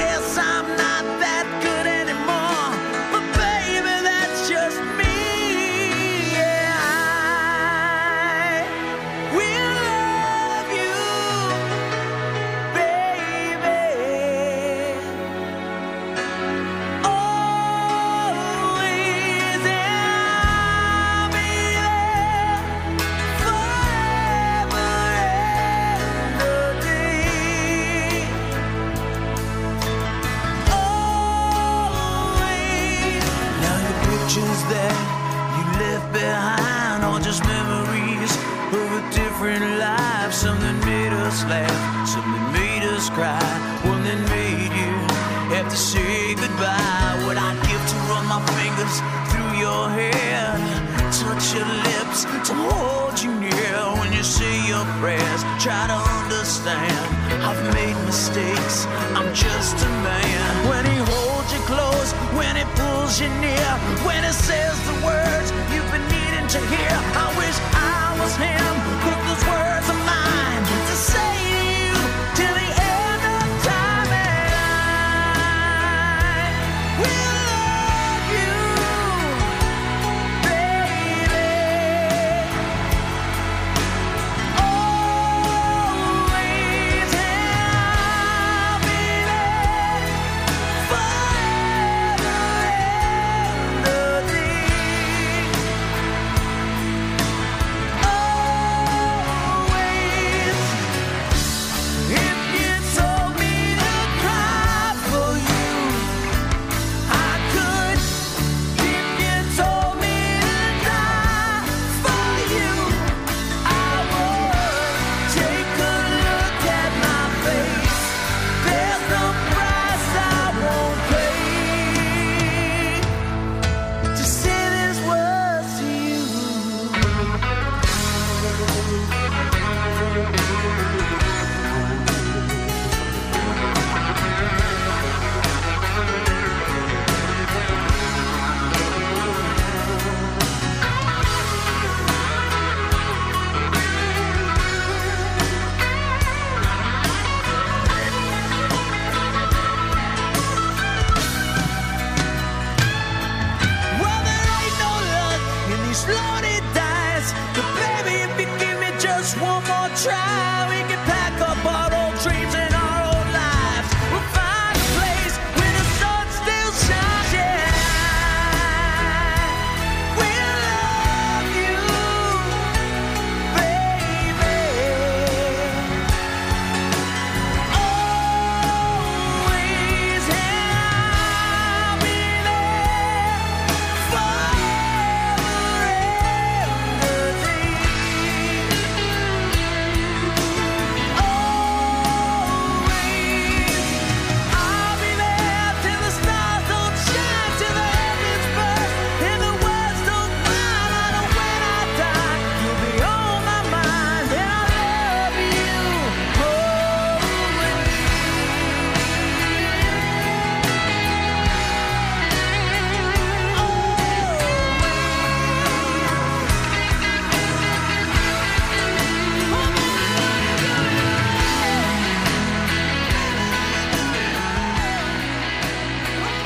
to 52.53 52.59
hold 52.69 53.21
you 53.21 53.33
near 53.39 53.77
when 53.97 54.13
you 54.13 54.23
say 54.23 54.53
your 54.67 54.85
prayers. 55.01 55.41
Try 55.59 55.87
to 55.87 55.99
understand, 56.21 57.05
I've 57.41 57.61
made 57.73 57.97
mistakes. 58.05 58.85
I'm 59.17 59.33
just 59.33 59.75
a 59.85 59.89
man. 60.05 60.69
When 60.69 60.85
he 60.85 60.97
holds 61.11 61.49
you 61.53 61.61
close, 61.65 62.11
when 62.37 62.55
he 62.55 62.65
pulls 62.77 63.19
you 63.19 63.29
near, 63.41 63.69
when 64.05 64.23
he 64.23 64.31
says 64.31 64.75
the 64.89 64.97
words 65.05 65.47
you've 65.73 65.91
been 65.91 66.07
needing 66.15 66.47
to 66.55 66.59
hear. 66.73 66.95
I 67.25 67.27
wish 67.41 67.57
I 67.73 68.17
was 68.21 68.33
him, 68.35 68.73
but 69.03 69.17
those 69.27 69.43
words 69.49 69.87
are 69.89 70.01
mine 70.05 70.63
to 70.89 70.95
say 70.95 71.32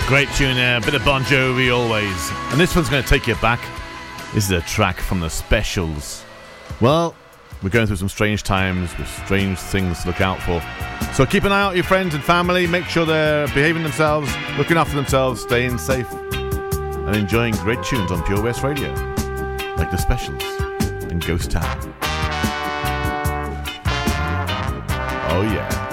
Great 0.07 0.29
tune 0.29 0.55
there, 0.55 0.77
a 0.77 0.81
bit 0.81 0.93
of 0.93 1.03
Bon 1.03 1.21
Jovi 1.23 1.69
always. 1.69 2.31
And 2.51 2.59
this 2.61 2.73
one's 2.73 2.87
going 2.89 3.03
to 3.03 3.09
take 3.09 3.27
you 3.27 3.35
back. 3.35 3.59
This 4.33 4.45
is 4.45 4.51
a 4.51 4.61
track 4.61 5.01
from 5.01 5.19
the 5.19 5.29
specials. 5.29 6.23
Well, 6.79 7.13
we're 7.61 7.71
going 7.71 7.87
through 7.87 7.97
some 7.97 8.07
strange 8.07 8.43
times 8.43 8.97
with 8.97 9.09
strange 9.25 9.57
things 9.57 10.03
to 10.03 10.07
look 10.07 10.21
out 10.21 10.39
for. 10.43 10.63
So 11.13 11.25
keep 11.25 11.43
an 11.43 11.51
eye 11.51 11.61
out, 11.61 11.75
your 11.75 11.83
friends 11.83 12.15
and 12.15 12.23
family. 12.23 12.67
Make 12.67 12.85
sure 12.85 13.05
they're 13.05 13.47
behaving 13.47 13.83
themselves, 13.83 14.33
looking 14.57 14.77
after 14.77 14.95
themselves, 14.95 15.41
staying 15.41 15.77
safe, 15.77 16.09
and 16.13 17.13
enjoying 17.13 17.53
great 17.55 17.83
tunes 17.83 18.09
on 18.09 18.23
Pure 18.23 18.43
West 18.43 18.63
Radio, 18.63 18.93
like 19.75 19.91
the 19.91 19.97
specials 19.97 20.41
and 21.11 21.21
Ghost 21.25 21.51
Town. 21.51 21.93
Oh, 25.29 25.41
yeah. 25.53 25.86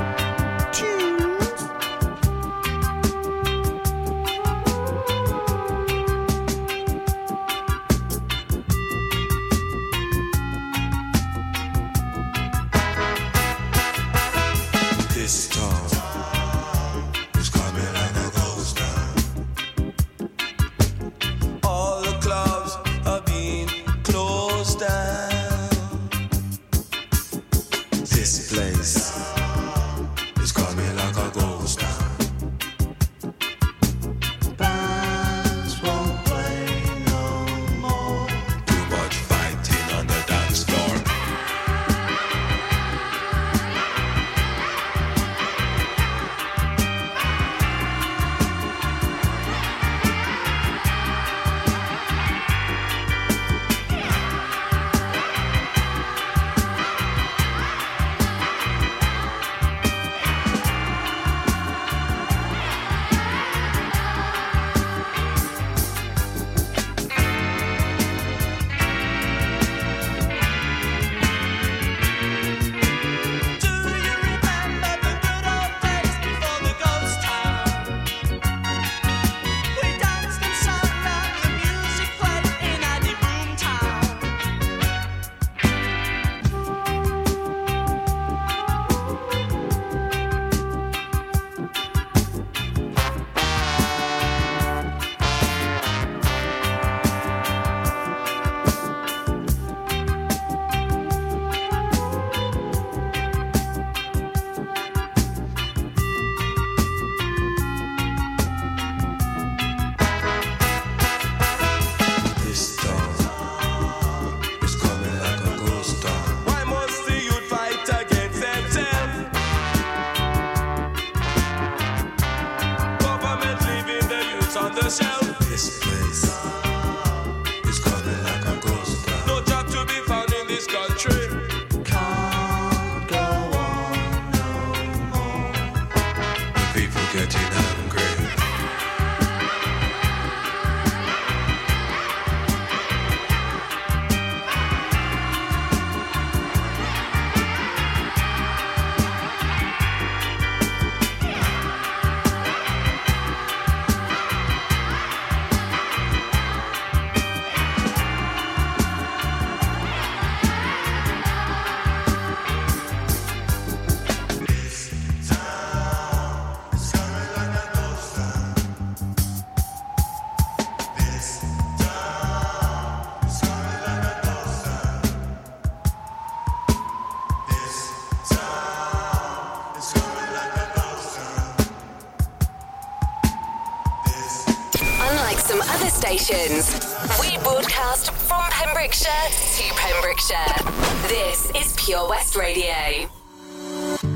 Some 185.45 185.61
other 185.61 185.90
stations, 185.90 186.72
we 187.20 187.36
broadcast 187.42 188.11
from 188.12 188.42
Pembrokeshire 188.51 189.11
to 189.28 189.74
Pembrokeshire. 189.74 191.07
This 191.07 191.51
is 191.55 191.74
Pure 191.76 192.09
West 192.09 192.34
Radio. 192.34 193.11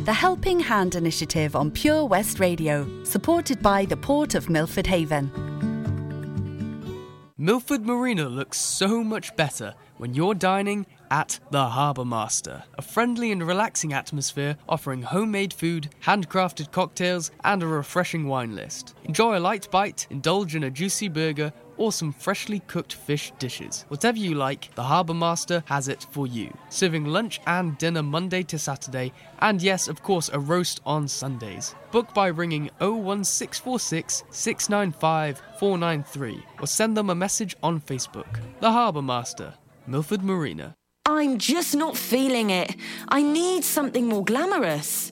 The 0.07 0.12
Helping 0.14 0.59
Hand 0.59 0.95
Initiative 0.95 1.55
on 1.55 1.70
Pure 1.70 2.07
West 2.07 2.41
Radio, 2.41 3.05
supported 3.05 3.61
by 3.61 3.85
the 3.85 3.97
Port 3.97 4.35
of 4.35 4.49
Milford 4.49 4.87
Haven. 4.87 5.31
Milford 7.37 7.85
Marina 7.85 8.26
looks 8.26 8.57
so 8.57 9.05
much 9.05 9.37
better 9.37 9.74
when 9.99 10.14
you're 10.14 10.35
dining 10.35 10.87
at 11.11 11.38
the 11.50 11.66
Harbour 11.66 12.04
Master, 12.04 12.62
a 12.76 12.82
friendly 12.82 13.32
and 13.32 13.46
relaxing 13.46 13.92
atmosphere 13.92 14.56
offering 14.68 15.02
homemade 15.02 15.52
food, 15.52 15.90
handcrafted 16.04 16.70
cocktails, 16.70 17.30
and 17.44 17.62
a 17.62 17.66
refreshing 17.66 18.26
wine 18.26 18.54
list. 18.54 18.94
Enjoy 19.04 19.38
a 19.38 19.40
light 19.40 19.70
bite, 19.70 20.06
indulge 20.11 20.54
in 20.54 20.64
a 20.64 20.70
juicy 20.70 21.09
burger, 21.09 21.52
or 21.78 21.92
some 21.92 22.12
freshly 22.12 22.61
cooked 22.61 22.92
fish 22.92 23.32
dishes. 23.38 23.86
Whatever 23.88 24.18
you 24.18 24.34
like, 24.34 24.74
the 24.74 24.82
Harbour 24.82 25.14
Master 25.14 25.62
has 25.66 25.88
it 25.88 26.06
for 26.11 26.26
you. 26.26 26.52
Serving 26.68 27.04
lunch 27.04 27.40
and 27.46 27.78
dinner 27.78 28.02
Monday 28.02 28.42
to 28.42 28.59
Saturday, 28.59 29.12
and 29.38 29.62
yes, 29.62 29.88
of 29.88 30.02
course, 30.02 30.28
a 30.32 30.38
roast 30.38 30.80
on 30.84 31.09
Sundays. 31.09 31.74
Book 31.90 32.12
by 32.12 32.26
ringing 32.26 32.70
01646 32.80 34.24
695 34.30 35.42
493 35.59 36.42
or 36.61 36.66
send 36.66 36.96
them 36.96 37.11
a 37.11 37.14
message 37.14 37.56
on 37.62 37.80
Facebook. 37.80 38.40
The 38.61 38.70
Harbour 38.70 39.02
Master, 39.02 39.54
Milford 39.86 40.22
Marina. 40.22 40.78
I'm 41.11 41.38
just 41.38 41.74
not 41.74 41.96
feeling 41.96 42.50
it. 42.50 42.76
I 43.09 43.22
need 43.22 43.64
something 43.64 44.06
more 44.06 44.22
glamorous. 44.22 45.11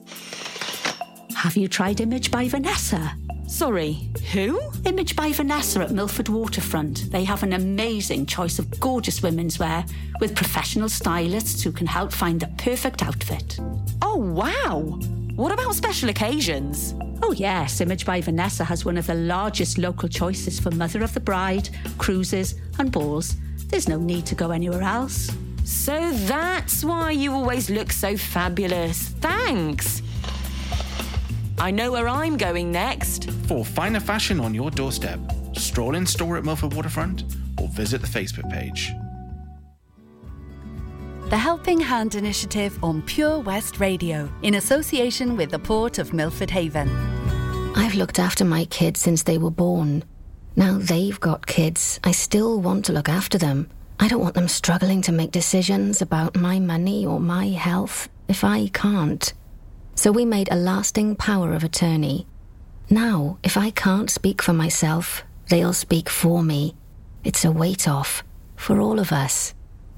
Have 1.35 1.57
you 1.57 1.67
tried 1.67 1.99
Image 2.01 2.29
by 2.29 2.47
Vanessa? 2.47 3.15
Sorry, 3.47 4.11
who? 4.31 4.61
Image 4.85 5.15
by 5.15 5.31
Vanessa 5.31 5.79
at 5.81 5.89
Milford 5.89 6.29
Waterfront. 6.29 7.11
They 7.11 7.23
have 7.23 7.41
an 7.41 7.53
amazing 7.53 8.27
choice 8.27 8.59
of 8.59 8.79
gorgeous 8.79 9.23
women's 9.23 9.57
wear 9.57 9.83
with 10.19 10.35
professional 10.35 10.87
stylists 10.87 11.63
who 11.63 11.71
can 11.71 11.87
help 11.87 12.13
find 12.13 12.39
the 12.39 12.53
perfect 12.59 13.01
outfit. 13.01 13.59
Oh, 14.03 14.17
wow. 14.17 14.99
What 15.35 15.51
about 15.51 15.73
special 15.73 16.09
occasions? 16.09 16.93
Oh, 17.23 17.31
yes, 17.31 17.81
Image 17.81 18.05
by 18.05 18.21
Vanessa 18.21 18.63
has 18.63 18.85
one 18.85 18.97
of 18.97 19.07
the 19.07 19.15
largest 19.15 19.79
local 19.79 20.09
choices 20.09 20.59
for 20.59 20.69
Mother 20.69 21.01
of 21.01 21.15
the 21.15 21.19
Bride, 21.19 21.69
cruises, 21.97 22.53
and 22.77 22.91
balls. 22.91 23.35
There's 23.69 23.89
no 23.89 23.97
need 23.97 24.27
to 24.27 24.35
go 24.35 24.51
anywhere 24.51 24.83
else. 24.83 25.31
So 25.67 26.11
that's 26.13 26.85
why 26.85 27.11
you 27.11 27.33
always 27.33 27.69
look 27.69 27.91
so 27.91 28.15
fabulous. 28.15 29.09
Thanks. 29.19 30.01
I 31.57 31.71
know 31.71 31.91
where 31.91 32.07
I'm 32.07 32.37
going 32.37 32.71
next. 32.71 33.29
For 33.47 33.65
finer 33.65 33.99
fashion 33.99 34.39
on 34.39 34.53
your 34.53 34.71
doorstep, 34.71 35.19
stroll 35.57 35.95
in 35.95 36.05
store 36.05 36.37
at 36.37 36.45
Milford 36.45 36.73
Waterfront 36.73 37.25
or 37.59 37.67
visit 37.67 37.99
the 37.99 38.07
Facebook 38.07 38.49
page. 38.49 38.93
The 41.29 41.37
Helping 41.37 41.81
Hand 41.81 42.15
Initiative 42.15 42.81
on 42.81 43.01
Pure 43.01 43.39
West 43.39 43.81
Radio, 43.81 44.31
in 44.43 44.55
association 44.55 45.35
with 45.35 45.51
the 45.51 45.59
Port 45.59 45.99
of 45.99 46.13
Milford 46.13 46.49
Haven. 46.49 46.87
I've 47.75 47.95
looked 47.95 48.19
after 48.19 48.45
my 48.45 48.63
kids 48.65 49.01
since 49.01 49.23
they 49.23 49.37
were 49.37 49.51
born. 49.51 50.05
Now 50.55 50.77
they've 50.77 51.19
got 51.19 51.45
kids. 51.45 51.99
I 52.05 52.13
still 52.13 52.61
want 52.61 52.85
to 52.85 52.93
look 52.93 53.09
after 53.09 53.37
them. 53.37 53.69
I 53.99 54.07
don't 54.07 54.21
want 54.21 54.35
them 54.35 54.47
struggling 54.47 55.01
to 55.03 55.11
make 55.11 55.31
decisions 55.31 56.01
about 56.01 56.35
my 56.35 56.59
money 56.59 57.05
or 57.05 57.19
my 57.19 57.47
health 57.47 58.09
if 58.27 58.43
I 58.43 58.67
can't. 58.67 59.33
So 59.95 60.11
we 60.11 60.25
made 60.25 60.49
a 60.51 60.55
lasting 60.55 61.15
power 61.15 61.53
of 61.53 61.63
attorney. 61.63 62.27
Now, 62.89 63.37
if 63.43 63.57
I 63.57 63.71
can't 63.71 64.09
speak 64.09 64.41
for 64.41 64.53
myself, 64.53 65.23
they'll 65.49 65.73
speak 65.73 66.09
for 66.09 66.43
me. 66.43 66.75
It's 67.23 67.43
a 67.43 67.51
weight 67.51 67.87
off 67.87 68.23
for 68.55 68.79
all 68.79 68.99
of 68.99 69.11
us, 69.11 69.53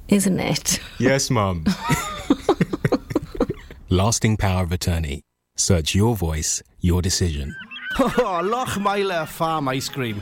isn't 0.08 0.40
it? 0.40 0.80
Yes, 1.00 1.30
Mum. 1.30 1.66
Lasting 3.90 4.38
power 4.38 4.64
of 4.64 4.72
attorney. 4.72 5.22
Search 5.56 5.96
your 5.96 6.16
voice, 6.16 6.62
your 6.80 7.02
decision. 7.02 7.56
Oh, 8.02 8.40
Lochmeyler 8.44 9.28
Farm 9.28 9.68
Ice 9.70 9.90
Cream. 9.90 10.22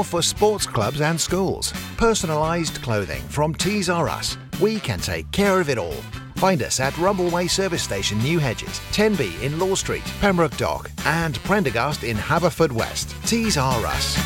for 0.00 0.22
sports 0.22 0.64
clubs 0.64 1.02
and 1.02 1.20
schools. 1.20 1.72
Personalised 1.98 2.82
clothing 2.82 3.20
from 3.28 3.54
Tees 3.54 3.90
R 3.90 4.08
Us. 4.08 4.38
We 4.58 4.80
can 4.80 4.98
take 4.98 5.30
care 5.32 5.60
of 5.60 5.68
it 5.68 5.76
all. 5.76 6.00
Find 6.36 6.62
us 6.62 6.80
at 6.80 6.94
Rumbleway 6.94 7.50
Service 7.50 7.82
Station, 7.82 8.18
New 8.20 8.38
Hedges, 8.38 8.80
10B 8.92 9.42
in 9.42 9.58
Law 9.58 9.74
Street, 9.74 10.02
Pembroke 10.20 10.56
Dock, 10.56 10.90
and 11.04 11.36
Prendergast 11.44 12.04
in 12.04 12.16
Haverfordwest. 12.16 13.28
Tees 13.28 13.58
R 13.58 13.84
Us. 13.84 14.16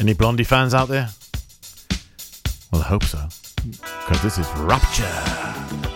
Any 0.00 0.14
Blondie 0.14 0.44
fans 0.44 0.72
out 0.72 0.88
there? 0.88 1.10
Well, 2.72 2.80
I 2.80 2.86
hope 2.86 3.04
so. 3.04 3.28
Because 4.06 4.22
this 4.22 4.38
is 4.38 4.48
Rapture. 4.56 5.89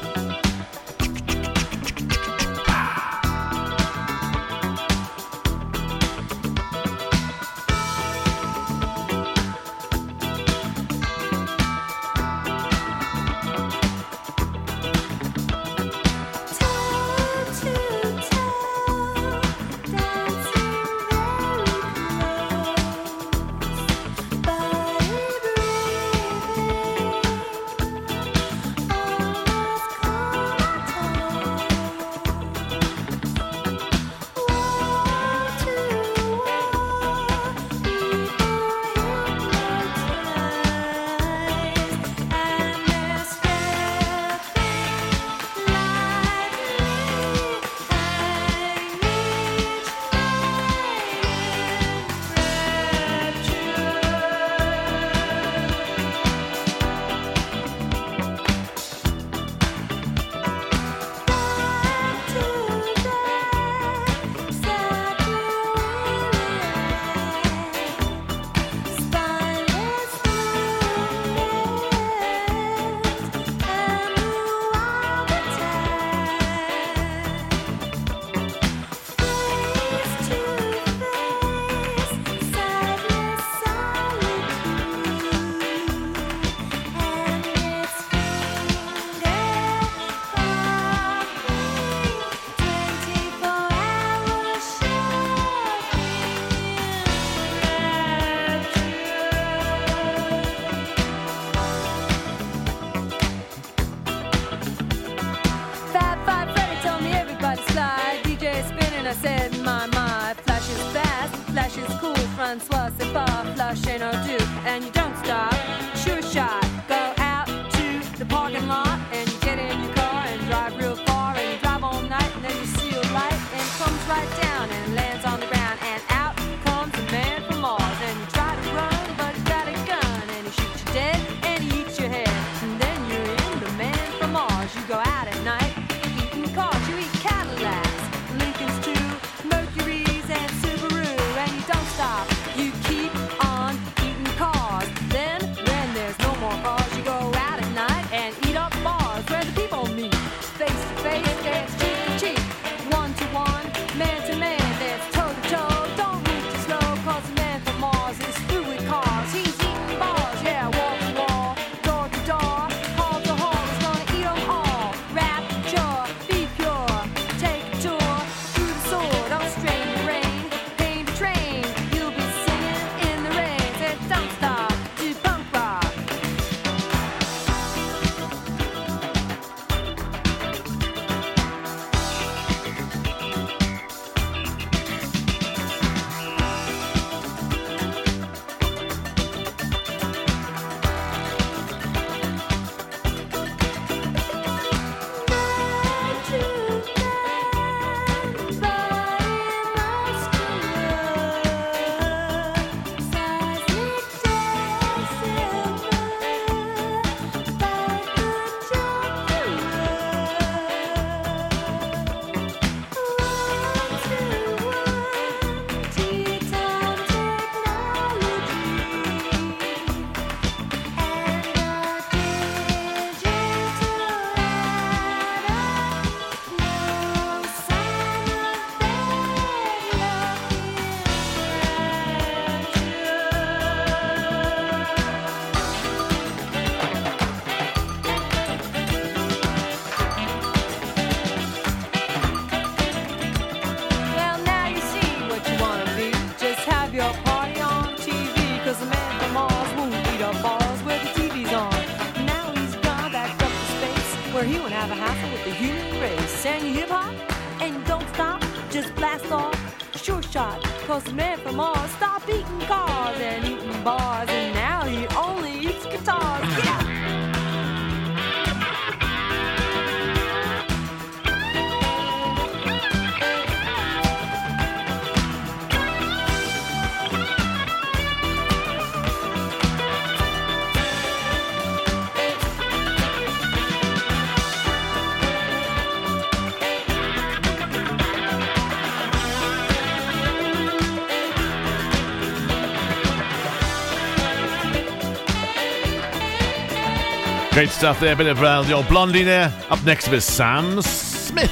Great 297.65 297.73
stuff 297.73 297.99
there. 297.99 298.13
A 298.13 298.17
Bit 298.17 298.27
of 298.27 298.43
uh, 298.43 298.61
the 298.61 298.75
old 298.75 298.87
blondie 298.89 299.23
there. 299.23 299.51
Up 299.71 299.83
next 299.85 300.09
is 300.09 300.23
Sam 300.23 300.83
Smith 300.83 301.51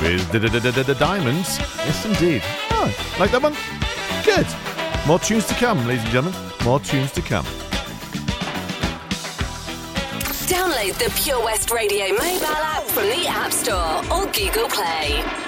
with 0.00 0.30
the, 0.30 0.94
Diamonds. 0.96 1.58
Yes, 1.58 2.06
indeed. 2.06 2.42
Oh, 2.70 3.16
like 3.18 3.32
that 3.32 3.42
one? 3.42 3.56
Good. 4.24 4.46
More 5.04 5.18
tunes 5.18 5.46
to 5.46 5.54
come, 5.54 5.84
ladies 5.84 6.04
and 6.04 6.12
gentlemen. 6.12 6.40
More 6.64 6.78
tunes 6.78 7.10
to 7.10 7.22
come. 7.22 7.44
Download 10.46 10.96
the 10.96 11.12
Pure 11.20 11.42
West 11.42 11.72
Radio 11.72 12.06
mobile 12.10 12.46
app 12.46 12.84
from 12.84 13.06
the 13.06 13.26
App 13.26 13.50
Store 13.50 13.98
or 14.16 14.26
Google 14.30 14.68
Play. 14.68 15.47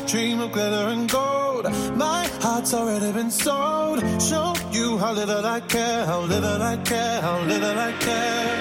dream 0.11 0.41
of 0.41 0.51
glitter 0.51 0.89
and 0.89 1.09
gold. 1.09 1.63
My 1.95 2.27
heart's 2.41 2.73
already 2.73 3.13
been 3.13 3.31
sold. 3.31 3.99
Show 4.21 4.53
you 4.69 4.97
how 4.97 5.13
little 5.13 5.45
I 5.45 5.61
care, 5.61 6.05
how 6.05 6.19
little 6.19 6.61
I 6.61 6.75
care, 6.83 7.21
how 7.21 7.39
little 7.43 7.79
I 7.79 7.93
care. 7.93 8.57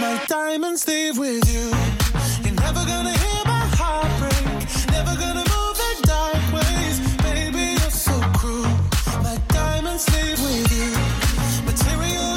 My 0.00 0.18
diamonds 0.26 0.88
leave 0.88 1.18
with 1.18 1.44
you. 1.52 1.66
You're 2.44 2.58
never 2.66 2.82
gonna 2.92 3.12
hear 3.24 3.42
my 3.44 3.64
heart 3.78 4.10
break. 4.20 4.44
Never 4.96 5.14
gonna 5.24 5.44
move 5.54 5.78
in 5.90 5.96
dark 6.14 6.42
ways. 6.56 6.96
Baby, 7.28 7.64
you're 7.78 7.98
so 8.08 8.16
cruel. 8.38 8.74
My 9.22 9.36
diamonds 9.48 10.08
leave 10.14 10.40
with 10.48 10.68
you. 10.78 10.90
Material 11.68 12.33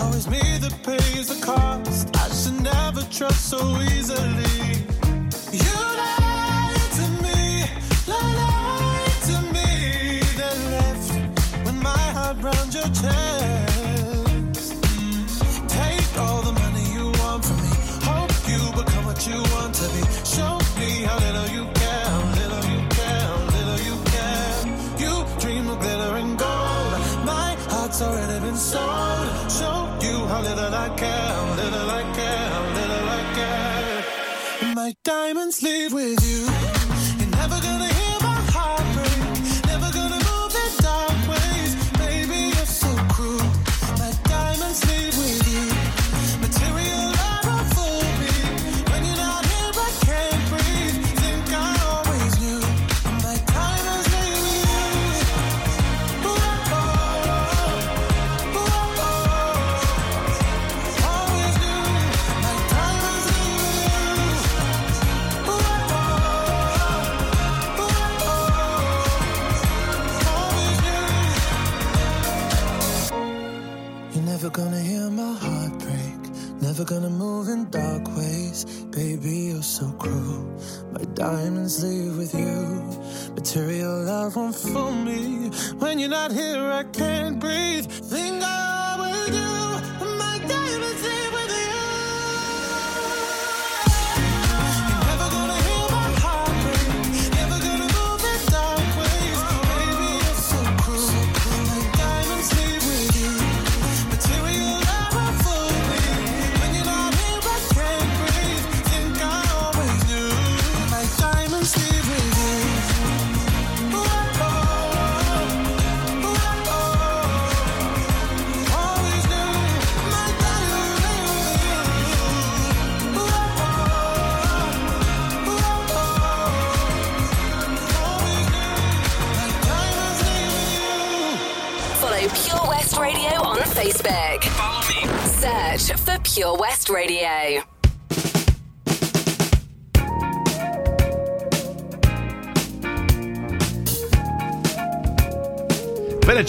Always 0.00 0.28
me 0.28 0.40
that 0.58 0.74
pays 0.82 1.28
the 1.28 1.44
cost. 1.44 2.08
I 2.16 2.28
should 2.34 2.60
never 2.62 3.02
trust 3.10 3.50
so 3.50 3.58
easily. 3.82 4.84
You 5.52 5.76
lied 6.00 6.90
to 6.98 7.06
me, 7.24 7.64
lied 8.06 9.18
to 9.28 9.36
me, 9.54 10.20
then 10.36 10.58
left 10.72 11.66
when 11.66 11.78
my 11.82 12.04
heart 12.16 12.36
round 12.42 12.74
your 12.74 12.84
chest. 12.84 13.69
Diamonds 35.10 35.60
leave 35.60 35.92
with 35.92 36.24
you. 36.24 36.59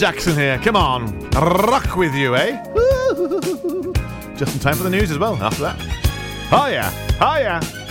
Jackson 0.02 0.34
here. 0.34 0.58
Come 0.58 0.74
on. 0.74 1.30
Rock 1.30 1.94
with 1.94 2.12
you, 2.12 2.34
eh? 2.34 2.60
Just 4.36 4.52
in 4.54 4.60
time 4.60 4.74
for 4.74 4.82
the 4.82 4.90
news 4.90 5.12
as 5.12 5.18
well 5.20 5.40
after 5.40 5.62
that. 5.62 5.76
Oh, 6.50 6.66
yeah. 6.66 6.90
Oh, 7.20 7.36
yeah. 7.38 7.81